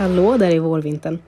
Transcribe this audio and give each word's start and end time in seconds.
Hallå 0.00 0.36
där 0.36 0.54
i 0.54 0.58
vårvintern. 0.58 1.18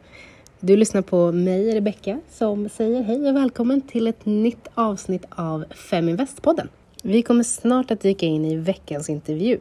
Du 0.60 0.76
lyssnar 0.76 1.02
på 1.02 1.32
mig, 1.32 1.74
Rebecka, 1.74 2.20
som 2.30 2.68
säger 2.68 3.02
hej 3.02 3.28
och 3.28 3.36
välkommen 3.36 3.80
till 3.80 4.06
ett 4.06 4.26
nytt 4.26 4.68
avsnitt 4.74 5.24
av 5.30 5.64
Feminvest-podden. 5.70 6.68
Vi 7.02 7.22
kommer 7.22 7.42
snart 7.42 7.90
att 7.90 8.00
dyka 8.00 8.26
in 8.26 8.44
i 8.44 8.56
veckans 8.56 9.10
intervju, 9.10 9.58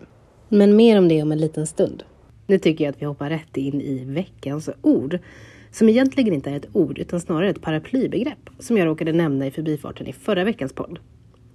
men 0.49 0.75
mer 0.75 0.97
om 0.97 1.07
det 1.07 1.23
om 1.23 1.31
en 1.31 1.37
liten 1.37 1.67
stund. 1.67 2.03
Nu 2.47 2.59
tycker 2.59 2.83
jag 2.83 2.91
att 2.91 3.01
vi 3.01 3.05
hoppar 3.05 3.29
rätt 3.29 3.57
in 3.57 3.81
i 3.81 4.05
veckans 4.05 4.69
ord, 4.81 5.19
som 5.71 5.89
egentligen 5.89 6.33
inte 6.33 6.49
är 6.49 6.55
ett 6.57 6.75
ord 6.75 6.99
utan 6.99 7.19
snarare 7.19 7.49
ett 7.49 7.61
paraplybegrepp 7.61 8.49
som 8.59 8.77
jag 8.77 8.85
råkade 8.85 9.13
nämna 9.13 9.47
i 9.47 9.51
förbifarten 9.51 10.07
i 10.07 10.13
förra 10.13 10.43
veckans 10.43 10.73
podd. 10.73 10.99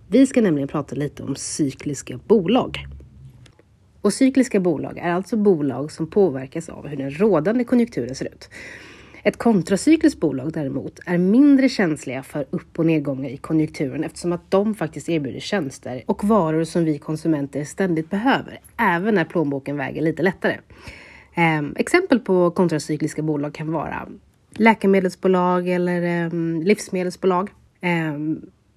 Vi 0.08 0.26
ska 0.26 0.40
nämligen 0.40 0.68
prata 0.68 0.94
lite 0.94 1.22
om 1.22 1.34
cykliska 1.36 2.20
bolag. 2.26 2.86
Och 4.06 4.12
cykliska 4.12 4.60
bolag 4.60 4.98
är 4.98 5.10
alltså 5.10 5.36
bolag 5.36 5.92
som 5.92 6.06
påverkas 6.06 6.68
av 6.68 6.86
hur 6.86 6.96
den 6.96 7.10
rådande 7.10 7.64
konjunkturen 7.64 8.14
ser 8.14 8.24
ut. 8.24 8.50
Ett 9.22 9.36
kontracykliskt 9.36 10.20
bolag 10.20 10.52
däremot 10.52 11.00
är 11.06 11.18
mindre 11.18 11.68
känsliga 11.68 12.22
för 12.22 12.46
upp 12.50 12.78
och 12.78 12.86
nedgångar 12.86 13.28
i 13.30 13.36
konjunkturen 13.36 14.04
eftersom 14.04 14.32
att 14.32 14.50
de 14.50 14.74
faktiskt 14.74 15.08
erbjuder 15.08 15.40
tjänster 15.40 16.02
och 16.06 16.24
varor 16.24 16.64
som 16.64 16.84
vi 16.84 16.98
konsumenter 16.98 17.64
ständigt 17.64 18.10
behöver, 18.10 18.60
även 18.76 19.14
när 19.14 19.24
plånboken 19.24 19.76
väger 19.76 20.02
lite 20.02 20.22
lättare. 20.22 20.58
Eh, 21.34 21.62
exempel 21.76 22.20
på 22.20 22.50
kontracykliska 22.50 23.22
bolag 23.22 23.54
kan 23.54 23.72
vara 23.72 24.08
läkemedelsbolag 24.50 25.68
eller 25.68 26.24
eh, 26.24 26.32
livsmedelsbolag. 26.64 27.50
Eh, 27.80 28.18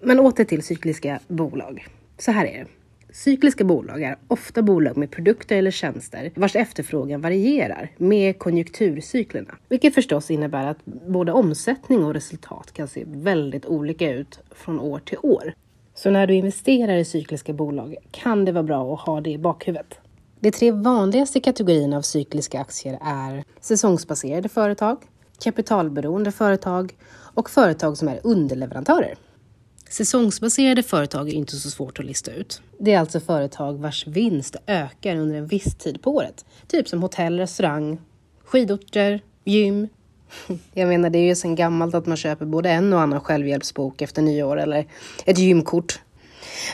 men 0.03 0.19
åter 0.19 0.43
till 0.43 0.63
cykliska 0.63 1.19
bolag. 1.27 1.87
Så 2.17 2.31
här 2.31 2.45
är 2.45 2.53
det. 2.53 2.78
Cykliska 3.13 3.63
bolag 3.63 4.03
är 4.03 4.17
ofta 4.27 4.61
bolag 4.61 4.97
med 4.97 5.11
produkter 5.11 5.55
eller 5.55 5.71
tjänster 5.71 6.31
vars 6.35 6.55
efterfrågan 6.55 7.21
varierar 7.21 7.91
med 7.97 8.39
konjunkturcyklerna. 8.39 9.55
Vilket 9.69 9.95
förstås 9.95 10.31
innebär 10.31 10.67
att 10.67 10.85
både 10.85 11.31
omsättning 11.31 12.03
och 12.03 12.13
resultat 12.13 12.73
kan 12.73 12.87
se 12.87 13.03
väldigt 13.07 13.65
olika 13.65 14.11
ut 14.11 14.39
från 14.51 14.79
år 14.79 14.99
till 14.99 15.17
år. 15.21 15.53
Så 15.95 16.09
när 16.09 16.27
du 16.27 16.33
investerar 16.33 16.97
i 16.97 17.05
cykliska 17.05 17.53
bolag 17.53 17.95
kan 18.11 18.45
det 18.45 18.51
vara 18.51 18.63
bra 18.63 18.93
att 18.93 18.99
ha 18.99 19.21
det 19.21 19.29
i 19.29 19.37
bakhuvudet. 19.37 19.99
De 20.39 20.51
tre 20.51 20.71
vanligaste 20.71 21.39
kategorierna 21.39 21.97
av 21.97 22.01
cykliska 22.01 22.59
aktier 22.59 22.99
är 23.01 23.43
säsongsbaserade 23.59 24.49
företag, 24.49 24.97
kapitalberoende 25.43 26.31
företag 26.31 26.97
och 27.33 27.49
företag 27.49 27.97
som 27.97 28.07
är 28.07 28.19
underleverantörer. 28.23 29.15
Säsongsbaserade 29.89 30.83
företag 30.83 31.29
är 31.29 31.33
inte 31.33 31.55
så 31.55 31.69
svårt 31.69 31.99
att 31.99 32.05
lista 32.05 32.31
ut. 32.31 32.61
Det 32.79 32.93
är 32.93 32.99
alltså 32.99 33.19
företag 33.19 33.79
vars 33.79 34.07
vinst 34.07 34.55
ökar 34.67 35.15
under 35.15 35.35
en 35.35 35.47
viss 35.47 35.75
tid 35.75 36.01
på 36.01 36.11
året. 36.11 36.45
Typ 36.67 36.87
som 36.87 37.01
hotell, 37.01 37.39
restaurang, 37.39 38.01
skidorter, 38.43 39.21
gym. 39.43 39.87
Jag 40.73 40.87
menar, 40.87 41.09
det 41.09 41.19
är 41.19 41.23
ju 41.23 41.35
sedan 41.35 41.55
gammalt 41.55 41.95
att 41.95 42.05
man 42.05 42.17
köper 42.17 42.45
både 42.45 42.69
en 42.69 42.93
och 42.93 43.01
annan 43.01 43.21
självhjälpsbok 43.21 44.01
efter 44.01 44.21
nyår 44.21 44.59
eller 44.59 44.87
ett 45.25 45.39
gymkort. 45.39 46.01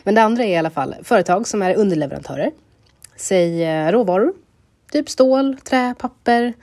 Men 0.04 0.16
det 0.16 0.22
andra 0.22 0.44
är 0.44 0.50
i 0.50 0.58
alla 0.58 0.70
fall 0.70 0.96
företag 1.04 1.48
som 1.48 1.62
är 1.62 1.76
underleverantörer. 1.76 2.52
Säg 3.16 3.64
eh, 3.64 3.92
råvaror, 3.92 4.34
typ 4.92 5.10
stål, 5.10 5.58
trä, 5.64 5.96
papper, 6.00 6.54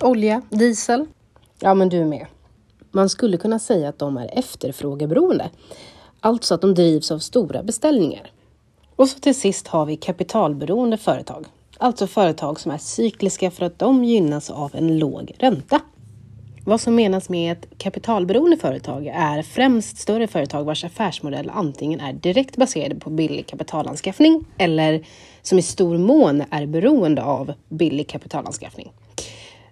olja, 0.00 0.42
diesel. 0.50 1.06
Ja, 1.60 1.74
men 1.74 1.88
du 1.88 2.00
är 2.00 2.04
med. 2.04 2.26
Man 2.90 3.08
skulle 3.08 3.36
kunna 3.36 3.58
säga 3.58 3.88
att 3.88 3.98
de 3.98 4.16
är 4.16 4.38
efterfrågeberoende. 4.38 5.50
Alltså 6.26 6.54
att 6.54 6.60
de 6.60 6.74
drivs 6.74 7.10
av 7.10 7.18
stora 7.18 7.62
beställningar. 7.62 8.30
Och 8.96 9.08
så 9.08 9.18
till 9.18 9.34
sist 9.34 9.68
har 9.68 9.86
vi 9.86 9.96
kapitalberoende 9.96 10.96
företag. 10.96 11.46
Alltså 11.78 12.06
företag 12.06 12.60
som 12.60 12.72
är 12.72 12.78
cykliska 12.78 13.50
för 13.50 13.66
att 13.66 13.78
de 13.78 14.04
gynnas 14.04 14.50
av 14.50 14.70
en 14.74 14.98
låg 14.98 15.32
ränta. 15.38 15.80
Vad 16.64 16.80
som 16.80 16.94
menas 16.94 17.28
med 17.28 17.52
ett 17.52 17.68
kapitalberoende 17.78 18.56
företag 18.56 19.06
är 19.06 19.42
främst 19.42 19.98
större 19.98 20.26
företag 20.26 20.64
vars 20.64 20.84
affärsmodell 20.84 21.50
antingen 21.54 22.00
är 22.00 22.12
direkt 22.12 22.56
baserad 22.56 23.00
på 23.00 23.10
billig 23.10 23.46
kapitalanskaffning 23.46 24.44
eller 24.58 25.06
som 25.42 25.58
i 25.58 25.62
stor 25.62 25.98
mån 25.98 26.44
är 26.50 26.66
beroende 26.66 27.22
av 27.22 27.52
billig 27.68 28.08
kapitalanskaffning. 28.08 28.92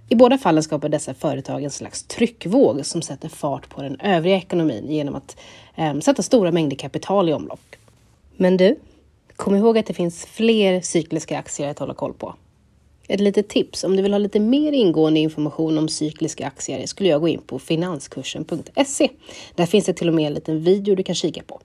I 0.09 0.15
båda 0.15 0.39
fallen 0.39 0.63
skapar 0.63 0.89
dessa 0.89 1.15
företag 1.15 1.65
en 1.65 1.71
slags 1.71 2.03
tryckvåg 2.03 2.87
som 2.87 3.03
sätter 3.03 3.29
fart 3.29 3.69
på 3.69 3.83
den 3.83 4.01
övriga 4.01 4.37
ekonomin 4.37 4.91
genom 4.91 5.15
att 5.15 5.37
Ehm, 5.77 6.01
sätta 6.01 6.23
stora 6.23 6.53
mängder 6.53 6.77
kapital 6.77 7.29
i 7.29 7.33
omlopp. 7.33 7.77
Men 8.37 8.57
du, 8.57 8.77
kom 9.37 9.55
ihåg 9.55 9.79
att 9.79 9.87
det 9.87 9.95
finns 9.95 10.27
fler 10.27 10.81
cykliska 10.81 11.39
aktier 11.39 11.69
att 11.69 11.79
hålla 11.79 11.95
koll 11.95 12.13
på. 12.15 12.35
Ett 13.09 13.21
litet 13.21 13.49
tips, 13.49 13.85
om 13.85 13.97
du 13.97 14.03
vill 14.03 14.13
ha 14.13 14.19
lite 14.19 14.41
mer 14.41 14.73
ingående 14.73 15.21
information 15.21 15.79
om 15.79 15.89
cykliska 15.89 16.47
aktier 16.47 16.87
skulle 16.87 17.09
jag 17.09 17.21
gå 17.21 17.29
in 17.29 17.41
på 17.47 17.59
finanskursen.se. 17.59 19.11
Där 19.55 19.67
finns 19.67 19.85
det 19.85 19.93
till 19.93 20.09
och 20.09 20.15
med 20.15 20.27
en 20.27 20.35
liten 20.35 20.61
video 20.61 20.95
du 20.95 21.03
kan 21.03 21.15
kika 21.15 21.43
på. 21.43 21.61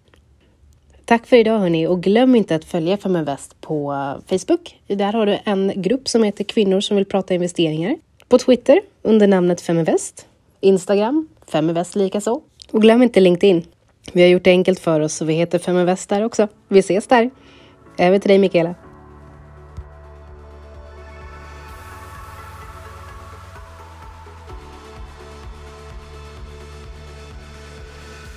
Tack 1.05 1.27
för 1.27 1.35
idag 1.35 1.59
hörni 1.59 1.87
och 1.87 2.03
glöm 2.03 2.35
inte 2.35 2.55
att 2.55 2.65
följa 2.65 2.97
Feminvest 2.97 3.61
på 3.61 3.93
eh, 3.93 4.37
Facebook. 4.37 4.79
Där 4.87 5.13
har 5.13 5.25
du 5.25 5.39
en 5.43 5.73
grupp 5.75 6.09
som 6.09 6.23
heter 6.23 6.43
Kvinnor 6.43 6.81
som 6.81 6.95
vill 6.97 7.05
prata 7.05 7.33
investeringar. 7.33 7.95
På 8.27 8.37
Twitter 8.37 8.81
under 9.01 9.27
namnet 9.27 9.61
Feminvest. 9.61 10.27
Instagram 10.59 11.27
Feminvest 11.47 11.95
likaså. 11.95 12.41
Och 12.71 12.81
glöm 12.81 13.03
inte 13.03 13.19
LinkedIn. 13.19 13.65
Vi 14.13 14.21
har 14.21 14.29
gjort 14.29 14.43
det 14.43 14.49
enkelt 14.49 14.79
för 14.79 14.99
oss 14.99 15.13
så 15.13 15.25
vi 15.25 15.33
heter 15.33 15.59
Feminvest 15.59 16.09
där 16.09 16.23
också. 16.23 16.47
Vi 16.67 16.79
ses 16.79 17.07
där. 17.07 17.29
Över 17.97 18.19
till 18.19 18.29
dig 18.29 18.39
Mikaela. 18.39 18.75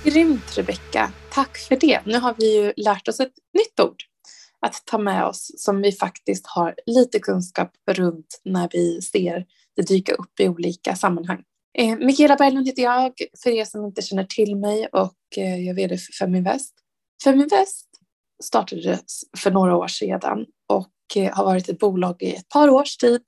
Grymt 0.03 0.57
Rebecka, 0.57 1.11
tack 1.31 1.57
för 1.57 1.75
det. 1.75 1.99
Nu 2.05 2.17
har 2.17 2.35
vi 2.37 2.57
ju 2.57 2.73
lärt 2.77 3.07
oss 3.07 3.19
ett 3.19 3.33
nytt 3.53 3.79
ord 3.79 4.03
att 4.59 4.83
ta 4.85 4.97
med 4.97 5.25
oss 5.25 5.51
som 5.57 5.81
vi 5.81 5.91
faktiskt 5.91 6.47
har 6.47 6.75
lite 6.85 7.19
kunskap 7.19 7.71
runt 7.91 8.41
när 8.43 8.69
vi 8.71 9.01
ser 9.01 9.45
det 9.75 9.81
dyka 9.81 10.13
upp 10.13 10.39
i 10.39 10.47
olika 10.47 10.95
sammanhang. 10.95 11.43
Eh, 11.77 11.97
Mikaela 11.97 12.35
Berglund 12.35 12.67
heter 12.67 12.83
jag, 12.83 13.13
för 13.43 13.49
er 13.49 13.65
som 13.65 13.85
inte 13.85 14.01
känner 14.01 14.23
till 14.23 14.55
mig 14.55 14.87
och 14.87 15.37
eh, 15.37 15.55
jag 15.55 15.69
är 15.69 15.73
vd 15.73 15.97
för 15.97 16.13
Feminvest. 16.13 16.73
Feminvest 17.23 17.89
startades 18.43 19.21
för 19.37 19.51
några 19.51 19.77
år 19.77 19.87
sedan 19.87 20.45
och 20.67 21.17
eh, 21.17 21.35
har 21.35 21.45
varit 21.45 21.69
ett 21.69 21.79
bolag 21.79 22.23
i 22.23 22.35
ett 22.35 22.49
par 22.49 22.69
års 22.69 22.97
tid. 22.97 23.21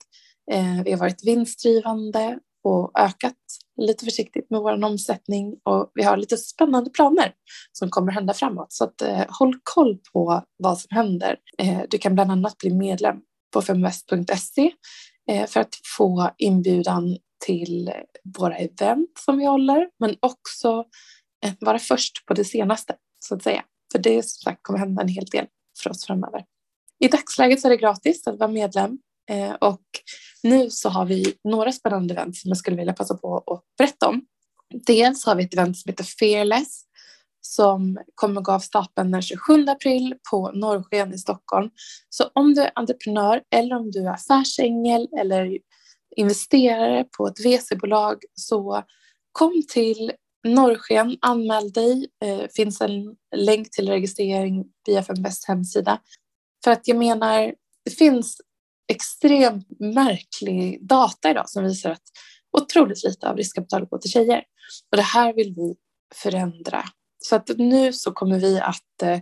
Eh, 0.50 0.82
vi 0.84 0.90
har 0.92 0.98
varit 0.98 1.26
vinstdrivande 1.26 2.38
och 2.64 2.98
ökat 2.98 3.36
lite 3.76 4.04
försiktigt 4.04 4.50
med 4.50 4.60
vår 4.60 4.84
omsättning 4.84 5.56
och 5.64 5.90
vi 5.94 6.02
har 6.02 6.16
lite 6.16 6.36
spännande 6.36 6.90
planer 6.90 7.32
som 7.72 7.90
kommer 7.90 8.12
hända 8.12 8.34
framåt. 8.34 8.72
Så 8.72 8.84
att, 8.84 9.02
eh, 9.02 9.24
håll 9.28 9.54
koll 9.62 9.98
på 10.12 10.42
vad 10.56 10.78
som 10.78 10.96
händer. 10.96 11.36
Eh, 11.58 11.80
du 11.90 11.98
kan 11.98 12.14
bland 12.14 12.30
annat 12.30 12.58
bli 12.58 12.74
medlem 12.74 13.16
på 13.52 13.62
femvest.se 13.62 14.72
eh, 15.30 15.46
för 15.46 15.60
att 15.60 15.74
få 15.96 16.30
inbjudan 16.38 17.16
till 17.44 17.92
våra 18.38 18.56
event 18.56 19.10
som 19.24 19.38
vi 19.38 19.44
håller, 19.44 19.88
men 19.98 20.16
också 20.20 20.84
eh, 21.44 21.52
vara 21.60 21.78
först 21.78 22.26
på 22.26 22.34
det 22.34 22.44
senaste 22.44 22.96
så 23.18 23.34
att 23.34 23.42
säga. 23.42 23.64
För 23.92 23.98
det 23.98 24.22
som 24.22 24.50
sagt 24.50 24.62
kommer 24.62 24.78
hända 24.78 25.02
en 25.02 25.08
hel 25.08 25.24
del 25.24 25.46
för 25.82 25.90
oss 25.90 26.06
framöver. 26.06 26.44
I 26.98 27.08
dagsläget 27.08 27.60
så 27.60 27.68
är 27.68 27.70
det 27.70 27.76
gratis 27.76 28.26
att 28.26 28.38
vara 28.38 28.50
medlem 28.50 28.98
eh, 29.30 29.52
och 29.52 29.82
nu 30.42 30.70
så 30.70 30.88
har 30.88 31.04
vi 31.04 31.34
några 31.44 31.72
spännande 31.72 32.14
event 32.14 32.36
som 32.36 32.48
jag 32.48 32.58
skulle 32.58 32.76
vilja 32.76 32.92
passa 32.92 33.14
på 33.14 33.38
att 33.38 33.62
berätta 33.78 34.08
om. 34.08 34.26
Dels 34.86 35.24
har 35.24 35.34
vi 35.34 35.44
ett 35.44 35.54
event 35.54 35.78
som 35.78 35.90
heter 35.90 36.04
Fearless 36.04 36.86
som 37.46 37.98
kommer 38.14 38.40
gå 38.40 38.52
av 38.52 38.60
stapeln 38.60 39.10
den 39.10 39.22
27 39.22 39.66
april 39.68 40.14
på 40.30 40.50
Norrsken 40.50 41.14
i 41.14 41.18
Stockholm. 41.18 41.70
Så 42.08 42.24
om 42.32 42.54
du 42.54 42.62
är 42.62 42.70
entreprenör 42.74 43.42
eller 43.54 43.76
om 43.76 43.90
du 43.90 44.06
är 44.06 44.10
affärsängel 44.10 45.08
eller 45.20 45.58
investerare 46.16 47.04
på 47.04 47.26
ett 47.26 47.40
VC-bolag 47.46 48.18
så 48.34 48.82
kom 49.32 49.62
till 49.68 50.12
Norrsken, 50.46 51.16
anmäl 51.20 51.72
dig. 51.72 52.06
Det 52.20 52.42
eh, 52.42 52.48
finns 52.56 52.80
en 52.80 53.16
länk 53.36 53.70
till 53.70 53.88
registrering 53.88 54.64
via 54.86 55.00
FMVs 55.00 55.44
hemsida. 55.48 56.00
För 56.64 56.70
att 56.70 56.88
jag 56.88 56.96
menar, 56.96 57.54
det 57.84 57.90
finns 57.90 58.40
extremt 58.92 59.80
märklig 59.80 60.86
data 60.86 61.30
idag 61.30 61.48
som 61.48 61.64
visar 61.64 61.90
att 61.90 62.02
otroligt 62.58 63.04
lite 63.04 63.28
av 63.28 63.36
riskkapitalet 63.36 63.90
går 63.90 63.98
till 63.98 64.10
tjejer. 64.10 64.42
Och 64.90 64.96
det 64.96 65.02
här 65.02 65.32
vill 65.32 65.54
vi 65.56 65.74
förändra. 66.14 66.84
Så 67.18 67.36
att 67.36 67.50
nu 67.58 67.92
så 67.92 68.12
kommer 68.12 68.38
vi 68.38 68.60
att 68.60 69.02
eh, 69.02 69.20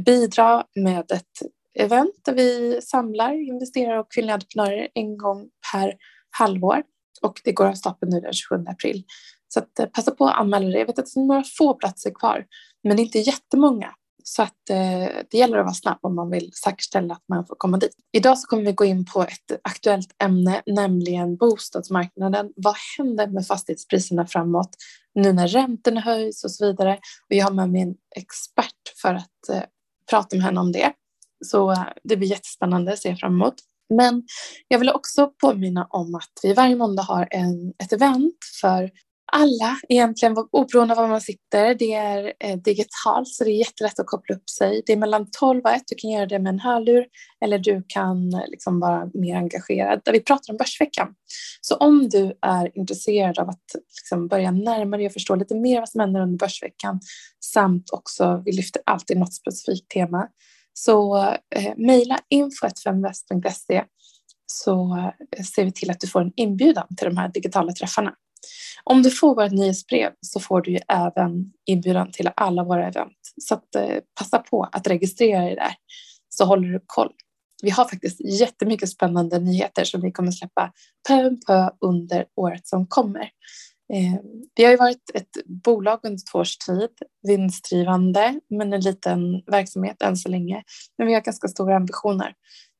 bidra 0.00 0.64
med 0.74 1.10
ett 1.12 1.42
event 1.74 2.14
där 2.24 2.32
vi 2.32 2.80
samlar 2.82 3.32
investerare 3.32 4.00
och 4.00 4.12
kvinnliga 4.12 4.34
entreprenörer 4.34 4.88
en 4.94 5.18
gång 5.18 5.48
per 5.72 5.94
halvår. 6.30 6.82
Och 7.22 7.40
det 7.44 7.52
går 7.52 7.66
av 7.66 7.74
stapeln 7.74 8.12
nu 8.12 8.20
den 8.20 8.32
27 8.32 8.64
april. 8.68 9.04
Så 9.48 9.58
att, 9.60 9.78
eh, 9.78 9.86
passa 9.86 10.10
på 10.10 10.26
att 10.26 10.38
anmäla 10.38 10.66
dig. 10.66 10.78
Jag 10.78 10.86
vet 10.86 10.98
att 10.98 11.14
det 11.14 11.20
är 11.20 11.24
några 11.24 11.44
få 11.58 11.74
platser 11.74 12.10
kvar, 12.10 12.46
men 12.84 12.96
det 12.96 13.02
är 13.02 13.04
inte 13.04 13.18
jättemånga. 13.18 13.94
Så 14.22 14.42
att 14.42 14.70
eh, 14.70 15.08
det 15.30 15.38
gäller 15.38 15.58
att 15.58 15.64
vara 15.64 15.74
snabb 15.74 15.98
om 16.02 16.14
man 16.14 16.30
vill 16.30 16.50
säkerställa 16.64 17.14
att 17.14 17.24
man 17.28 17.46
får 17.46 17.54
komma 17.58 17.76
dit. 17.76 17.96
Idag 18.12 18.38
så 18.38 18.46
kommer 18.46 18.62
vi 18.62 18.72
gå 18.72 18.84
in 18.84 19.04
på 19.04 19.22
ett 19.22 19.60
aktuellt 19.62 20.14
ämne, 20.22 20.62
nämligen 20.66 21.36
bostadsmarknaden. 21.36 22.52
Vad 22.56 22.74
händer 22.98 23.26
med 23.26 23.46
fastighetspriserna 23.46 24.26
framåt 24.26 24.70
nu 25.14 25.32
när 25.32 25.48
räntorna 25.48 26.00
höjs 26.00 26.44
och 26.44 26.50
så 26.50 26.66
vidare? 26.66 26.92
Och 27.28 27.36
jag 27.36 27.44
har 27.44 27.52
med 27.52 27.70
mig 27.70 27.82
en 27.82 27.94
expert 28.16 28.98
för 29.02 29.14
att 29.14 29.48
eh, 29.52 29.62
prata 30.10 30.36
med 30.36 30.44
henne 30.44 30.60
om 30.60 30.72
det. 30.72 30.92
Så 31.44 31.70
eh, 31.70 31.86
det 32.04 32.16
blir 32.16 32.28
jättespännande, 32.28 32.96
ser 32.96 33.08
jag 33.08 33.18
fram 33.18 33.34
emot. 33.34 33.54
Men 33.94 34.22
jag 34.68 34.78
vill 34.78 34.90
också 34.90 35.32
påminna 35.40 35.86
om 35.90 36.14
att 36.14 36.32
vi 36.42 36.52
varje 36.52 36.76
måndag 36.76 37.02
har 37.02 37.28
en, 37.30 37.72
ett 37.82 37.92
event 37.92 38.38
för 38.60 38.90
alla 39.32 39.76
egentligen, 39.88 40.36
oberoende 40.52 40.94
av 40.94 41.00
var 41.00 41.08
man 41.08 41.20
sitter. 41.20 41.74
Det 41.74 41.94
är 41.94 42.32
eh, 42.40 42.56
digitalt 42.56 43.28
så 43.28 43.44
det 43.44 43.50
är 43.50 43.58
jättelätt 43.58 44.00
att 44.00 44.06
koppla 44.06 44.36
upp 44.36 44.50
sig. 44.50 44.82
Det 44.86 44.92
är 44.92 44.96
mellan 44.96 45.26
12 45.40 45.60
och 45.64 45.70
1. 45.70 45.82
Du 45.86 45.94
kan 45.98 46.10
göra 46.10 46.26
det 46.26 46.38
med 46.38 46.52
en 46.52 46.60
hörlur 46.60 47.06
eller 47.44 47.58
du 47.58 47.84
kan 47.88 48.34
eh, 48.34 48.40
liksom 48.48 48.80
vara 48.80 49.10
mer 49.14 49.36
engagerad. 49.36 50.00
Där 50.04 50.12
vi 50.12 50.20
pratar 50.20 50.52
om 50.52 50.56
Börsveckan. 50.56 51.14
Så 51.60 51.76
om 51.76 52.08
du 52.08 52.32
är 52.42 52.78
intresserad 52.78 53.38
av 53.38 53.48
att 53.48 53.64
liksom 54.00 54.28
börja 54.28 54.52
dig 54.96 55.06
och 55.06 55.12
förstå 55.12 55.34
lite 55.34 55.54
mer 55.54 55.78
vad 55.78 55.88
som 55.88 56.00
händer 56.00 56.20
under 56.20 56.38
Börsveckan 56.38 57.00
samt 57.44 57.90
också, 57.92 58.42
vi 58.44 58.52
lyfter 58.52 58.82
alltid 58.86 59.18
något 59.18 59.34
specifikt 59.34 59.90
tema, 59.90 60.28
så 60.84 61.16
eh, 61.54 61.72
mejla 61.76 62.18
info.femvest.se 62.28 63.84
så 64.46 64.96
eh, 65.36 65.44
ser 65.44 65.64
vi 65.64 65.72
till 65.72 65.90
att 65.90 66.00
du 66.00 66.06
får 66.06 66.20
en 66.20 66.32
inbjudan 66.36 66.86
till 66.96 67.08
de 67.08 67.16
här 67.16 67.28
digitala 67.28 67.72
träffarna. 67.72 68.14
Om 68.84 69.02
du 69.02 69.10
får 69.10 69.34
vårt 69.34 69.52
nyhetsbrev 69.52 70.12
så 70.20 70.40
får 70.40 70.60
du 70.60 70.70
ju 70.70 70.78
även 70.88 71.52
inbjudan 71.66 72.12
till 72.12 72.30
alla 72.36 72.64
våra 72.64 72.88
event. 72.88 73.18
Så 73.42 73.54
att, 73.54 73.74
eh, 73.74 73.98
passa 74.18 74.38
på 74.38 74.68
att 74.72 74.86
registrera 74.86 75.44
dig 75.44 75.54
där 75.54 75.74
så 76.28 76.44
håller 76.44 76.68
du 76.68 76.80
koll. 76.86 77.12
Vi 77.62 77.70
har 77.70 77.84
faktiskt 77.84 78.20
jättemycket 78.20 78.88
spännande 78.88 79.38
nyheter 79.38 79.84
som 79.84 80.00
vi 80.00 80.12
kommer 80.12 80.30
släppa 80.30 80.72
pö 81.08 81.26
om 81.26 81.40
pö 81.46 81.70
under 81.80 82.24
året 82.36 82.66
som 82.66 82.86
kommer. 82.86 83.30
Eh, 83.92 84.20
vi 84.56 84.64
har 84.64 84.70
ju 84.70 84.76
varit 84.76 85.10
ett 85.14 85.46
bolag 85.64 86.00
under 86.02 86.20
två 86.32 86.38
års 86.38 86.58
tid, 86.58 86.90
vinstdrivande, 87.22 88.40
men 88.50 88.72
en 88.72 88.80
liten 88.80 89.42
verksamhet 89.46 90.02
än 90.02 90.16
så 90.16 90.28
länge. 90.28 90.62
Men 90.98 91.06
vi 91.06 91.14
har 91.14 91.20
ganska 91.20 91.48
stora 91.48 91.76
ambitioner 91.76 92.34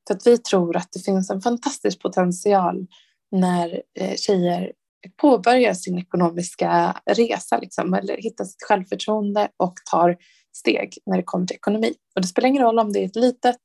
för 0.08 0.14
att 0.14 0.26
vi 0.26 0.38
tror 0.38 0.76
att 0.76 0.88
det 0.92 1.00
finns 1.00 1.30
en 1.30 1.40
fantastisk 1.40 2.00
potential 2.00 2.86
när 3.30 3.82
eh, 3.98 4.14
tjejer 4.16 4.72
påbörjar 5.16 5.74
sin 5.74 5.98
ekonomiska 5.98 6.96
resa 7.06 7.58
liksom, 7.58 7.94
eller 7.94 8.16
hittar 8.16 8.44
sitt 8.44 8.62
självförtroende 8.68 9.48
och 9.56 9.74
tar 9.90 10.16
steg 10.52 10.98
när 11.06 11.16
det 11.16 11.22
kommer 11.22 11.46
till 11.46 11.56
ekonomi. 11.56 11.94
Och 12.14 12.20
det 12.20 12.28
spelar 12.28 12.48
ingen 12.48 12.62
roll 12.62 12.78
om 12.78 12.92
det 12.92 13.00
är 13.00 13.06
ett 13.06 13.16
litet 13.16 13.60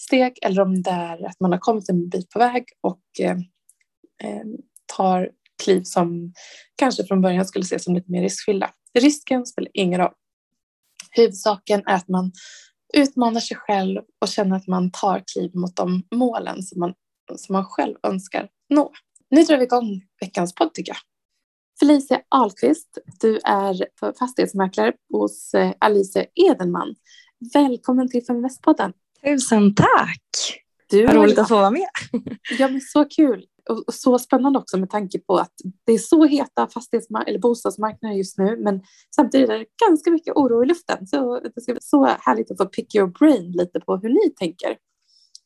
steg 0.00 0.38
eller 0.42 0.62
om 0.62 0.82
det 0.82 0.90
är 0.90 1.26
att 1.26 1.40
man 1.40 1.52
har 1.52 1.58
kommit 1.58 1.88
en 1.88 2.08
bit 2.08 2.30
på 2.30 2.38
väg 2.38 2.64
och 2.80 3.02
eh, 3.20 3.36
eh 4.22 4.44
tar 4.96 5.30
kliv 5.62 5.82
som 5.82 6.32
kanske 6.76 7.04
från 7.04 7.20
början 7.20 7.44
skulle 7.44 7.62
ses 7.62 7.84
som 7.84 7.94
lite 7.94 8.10
mer 8.10 8.22
riskfyllda. 8.22 8.70
Risken 8.98 9.46
spelar 9.46 9.70
ingen 9.74 10.00
roll. 10.00 10.12
Huvudsaken 11.10 11.82
är 11.86 11.94
att 11.94 12.08
man 12.08 12.32
utmanar 12.94 13.40
sig 13.40 13.56
själv 13.56 14.00
och 14.20 14.28
känner 14.28 14.56
att 14.56 14.66
man 14.66 14.90
tar 14.90 15.22
kliv 15.32 15.50
mot 15.54 15.76
de 15.76 16.02
målen 16.14 16.62
som 16.62 16.80
man, 16.80 16.94
som 17.36 17.52
man 17.52 17.64
själv 17.64 17.94
önskar 18.02 18.48
nå. 18.68 18.92
Nu 19.30 19.44
drar 19.44 19.58
vi 19.58 19.64
igång 19.64 20.02
veckans 20.20 20.54
podd 20.54 20.74
tycker 20.74 20.92
jag. 20.92 20.98
Felicia 21.80 22.20
Ahlqvist, 22.28 22.98
du 23.20 23.38
är 23.44 23.86
fastighetsmäklare 24.18 24.92
hos 25.12 25.54
eh, 25.54 25.72
Alice 25.78 26.26
Edenman. 26.34 26.94
Välkommen 27.54 28.10
till 28.10 28.24
Feminvestpodden. 28.24 28.92
Tusen 29.24 29.74
tack! 29.74 30.63
Du 30.90 31.06
Vad 31.06 31.14
roligt 31.16 31.38
att 31.38 31.48
få 31.48 31.54
vara 31.54 31.70
med. 31.70 31.88
Ja, 32.58 32.68
men 32.68 32.80
så 32.80 33.04
kul 33.04 33.44
och 33.70 33.94
så 33.94 34.18
spännande 34.18 34.58
också 34.58 34.76
med 34.76 34.90
tanke 34.90 35.18
på 35.18 35.36
att 35.36 35.52
det 35.86 35.92
är 35.92 35.98
så 35.98 36.24
heta 36.24 36.66
fastighetsmark- 36.66 37.28
eller 37.28 37.38
bostadsmarknader 37.38 38.16
just 38.16 38.38
nu, 38.38 38.56
men 38.56 38.80
samtidigt 39.16 39.50
är 39.50 39.58
det 39.58 39.66
ganska 39.88 40.10
mycket 40.10 40.36
oro 40.36 40.64
i 40.64 40.66
luften. 40.66 41.06
Så 41.06 41.40
det 41.40 41.60
ska 41.60 41.72
bli 41.72 41.82
så 41.82 42.04
härligt 42.04 42.50
att 42.50 42.56
få 42.56 42.66
pick 42.66 42.94
your 42.94 43.08
brain 43.18 43.52
lite 43.52 43.80
på 43.80 43.96
hur 43.96 44.08
ni 44.08 44.30
tänker. 44.30 44.76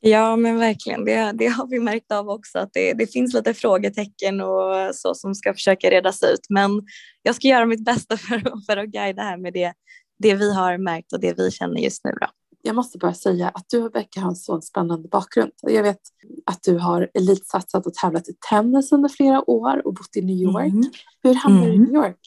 Ja, 0.01 0.37
men 0.37 0.59
verkligen. 0.59 1.05
Det, 1.05 1.33
det 1.35 1.47
har 1.47 1.67
vi 1.67 1.81
märkt 1.81 2.13
av 2.13 2.29
också, 2.29 2.59
att 2.59 2.71
det, 2.73 2.93
det 2.93 3.07
finns 3.07 3.35
lite 3.35 3.55
frågetecken 3.55 4.41
och 4.41 4.95
så 4.95 5.15
som 5.15 5.35
ska 5.35 5.55
försöka 5.55 5.91
redas 5.91 6.23
ut. 6.23 6.41
Men 6.49 6.71
jag 7.23 7.35
ska 7.35 7.49
göra 7.49 7.67
mitt 7.67 7.85
bästa 7.85 8.17
för, 8.17 8.43
för 8.67 8.77
att 8.77 8.89
guida 8.89 9.23
här 9.23 9.37
med 9.39 9.53
det, 9.53 9.73
det 10.19 10.35
vi 10.35 10.55
har 10.55 10.79
märkt 10.79 11.13
och 11.13 11.21
det 11.21 11.39
vi 11.39 11.51
känner 11.51 11.81
just 11.81 12.05
nu. 12.05 12.11
Då 12.21 12.27
jag 12.63 12.77
måste 12.77 12.99
bara 12.99 13.15
säga 13.15 13.49
att 13.49 13.65
du 13.69 13.89
verkar 13.89 14.21
ha 14.21 14.29
en 14.29 14.37
så 14.37 14.61
spännande 14.61 15.09
bakgrund. 15.09 15.53
Jag 15.63 15.83
vet 15.83 16.01
att 16.47 16.63
du 16.63 16.79
har 16.79 17.11
elitsatsat 17.15 17.87
och 17.87 17.95
tävlat 17.95 18.29
i 18.29 18.33
tennis 18.51 18.93
under 18.93 19.09
flera 19.09 19.51
år 19.51 19.87
och 19.87 19.95
bott 19.95 20.17
i 20.17 20.23
New 20.23 20.37
York. 20.37 20.73
Mm. 20.73 20.91
Hur 21.23 21.35
hamnade 21.35 21.67
mm. 21.67 21.79
du 21.79 21.85
i 21.85 21.89
mm. 21.89 21.93
New 21.93 22.05
York? 22.05 22.19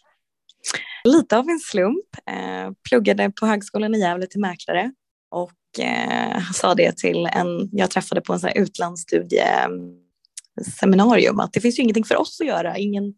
Lite 1.04 1.38
av 1.38 1.50
en 1.50 1.60
slump. 1.60 2.06
Eh, 2.25 2.72
pluggade 2.89 3.31
på 3.39 3.45
högskolan 3.45 3.95
i 3.95 4.00
Gävle 4.00 4.28
till 4.28 4.39
mäklare 4.39 4.92
och 5.31 5.80
eh, 5.80 6.42
sa 6.54 6.75
det 6.75 6.98
till 6.98 7.30
en 7.33 7.69
jag 7.72 7.89
träffade 7.89 8.22
på 8.22 8.33
en 8.33 8.39
sån 8.39 8.48
här 8.48 8.57
utlandsstudieseminarium 8.57 11.39
att 11.39 11.54
det 11.54 11.62
finns 11.62 11.80
ju 11.80 11.83
ingenting 11.83 12.04
för 12.04 12.16
oss 12.16 12.42
att 12.42 12.48
göra. 12.48 12.78
Ingen, 12.78 13.13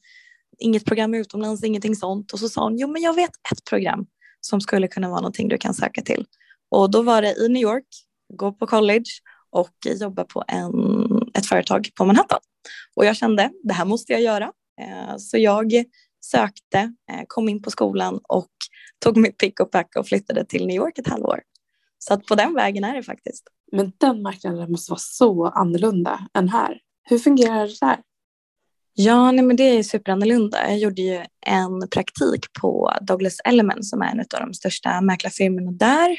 inget 0.60 0.86
program 0.86 1.14
utomlands, 1.14 1.64
ingenting 1.64 1.96
sånt. 1.96 2.32
Och 2.32 2.40
så 2.40 2.50
sa 2.50 2.64
hon, 2.64 2.78
jo 2.78 2.88
men 2.88 3.02
jag 3.02 3.14
vet 3.14 3.30
ett 3.30 3.66
program 3.70 4.06
som 4.42 4.62
skulle 4.62 4.88
kunna 4.88 5.10
vara 5.10 5.20
någonting 5.20 5.48
du 5.48 5.58
kan 5.58 5.74
söka 5.74 6.02
till. 6.02 6.26
Och 6.74 6.92
då 6.92 7.02
var 7.02 7.22
det 7.22 7.36
i 7.38 7.50
New 7.50 7.62
York, 7.62 7.88
gå 8.34 8.52
på 8.52 8.68
college 8.68 9.10
och 9.50 9.72
jobba 10.00 10.24
på 10.24 10.44
en, 10.48 10.74
ett 11.34 11.46
företag 11.46 11.90
på 11.96 12.06
Manhattan. 12.06 12.40
Och 12.96 13.06
jag 13.06 13.16
kände, 13.16 13.52
det 13.64 13.74
här 13.74 13.86
måste 13.86 14.14
jag 14.14 14.22
göra. 14.22 14.52
Eh, 14.82 15.18
så 15.18 15.38
jag 15.38 15.74
sökte, 16.26 16.78
eh, 17.12 17.24
kom 17.28 17.50
in 17.50 17.62
på 17.62 17.72
skolan 17.72 18.20
och 18.24 18.52
tog 19.00 19.18
mitt 19.18 19.38
pick 19.38 19.60
och 19.60 19.72
pack 19.72 19.96
och 19.96 20.08
flyttade 20.08 20.46
till 20.46 20.68
New 20.68 20.76
York 20.76 20.98
ett 20.98 21.08
halvår. 21.08 21.42
Så 21.98 22.14
att 22.14 22.26
på 22.26 22.36
den 22.36 22.54
vägen 22.54 22.84
är 22.84 22.96
det 22.96 23.04
faktiskt. 23.04 23.48
Men 23.72 23.92
den 23.98 24.22
marknaden 24.22 24.72
måste 24.72 24.92
vara 24.92 25.00
så 25.00 25.46
annorlunda 25.46 26.28
än 26.34 26.50
här. 26.50 26.80
Hur 27.04 27.20
fungerar 27.20 27.68
det 27.68 27.80
där? 27.82 27.98
Ja, 28.96 29.32
nej, 29.32 29.46
men 29.46 29.56
det 29.56 29.64
är 29.64 29.84
superannorlunda. 29.84 30.70
Jag 30.70 30.78
gjorde 30.78 31.02
ju 31.02 31.26
en 31.46 31.90
praktik 31.90 32.54
på 32.62 32.94
Douglas 33.02 33.38
Elliman 33.46 33.84
som 33.84 34.02
är 34.02 34.12
en 34.12 34.20
av 34.20 34.48
de 34.48 34.54
största 34.54 35.02
mäklarfirmorna 35.02 35.72
där. 35.72 36.10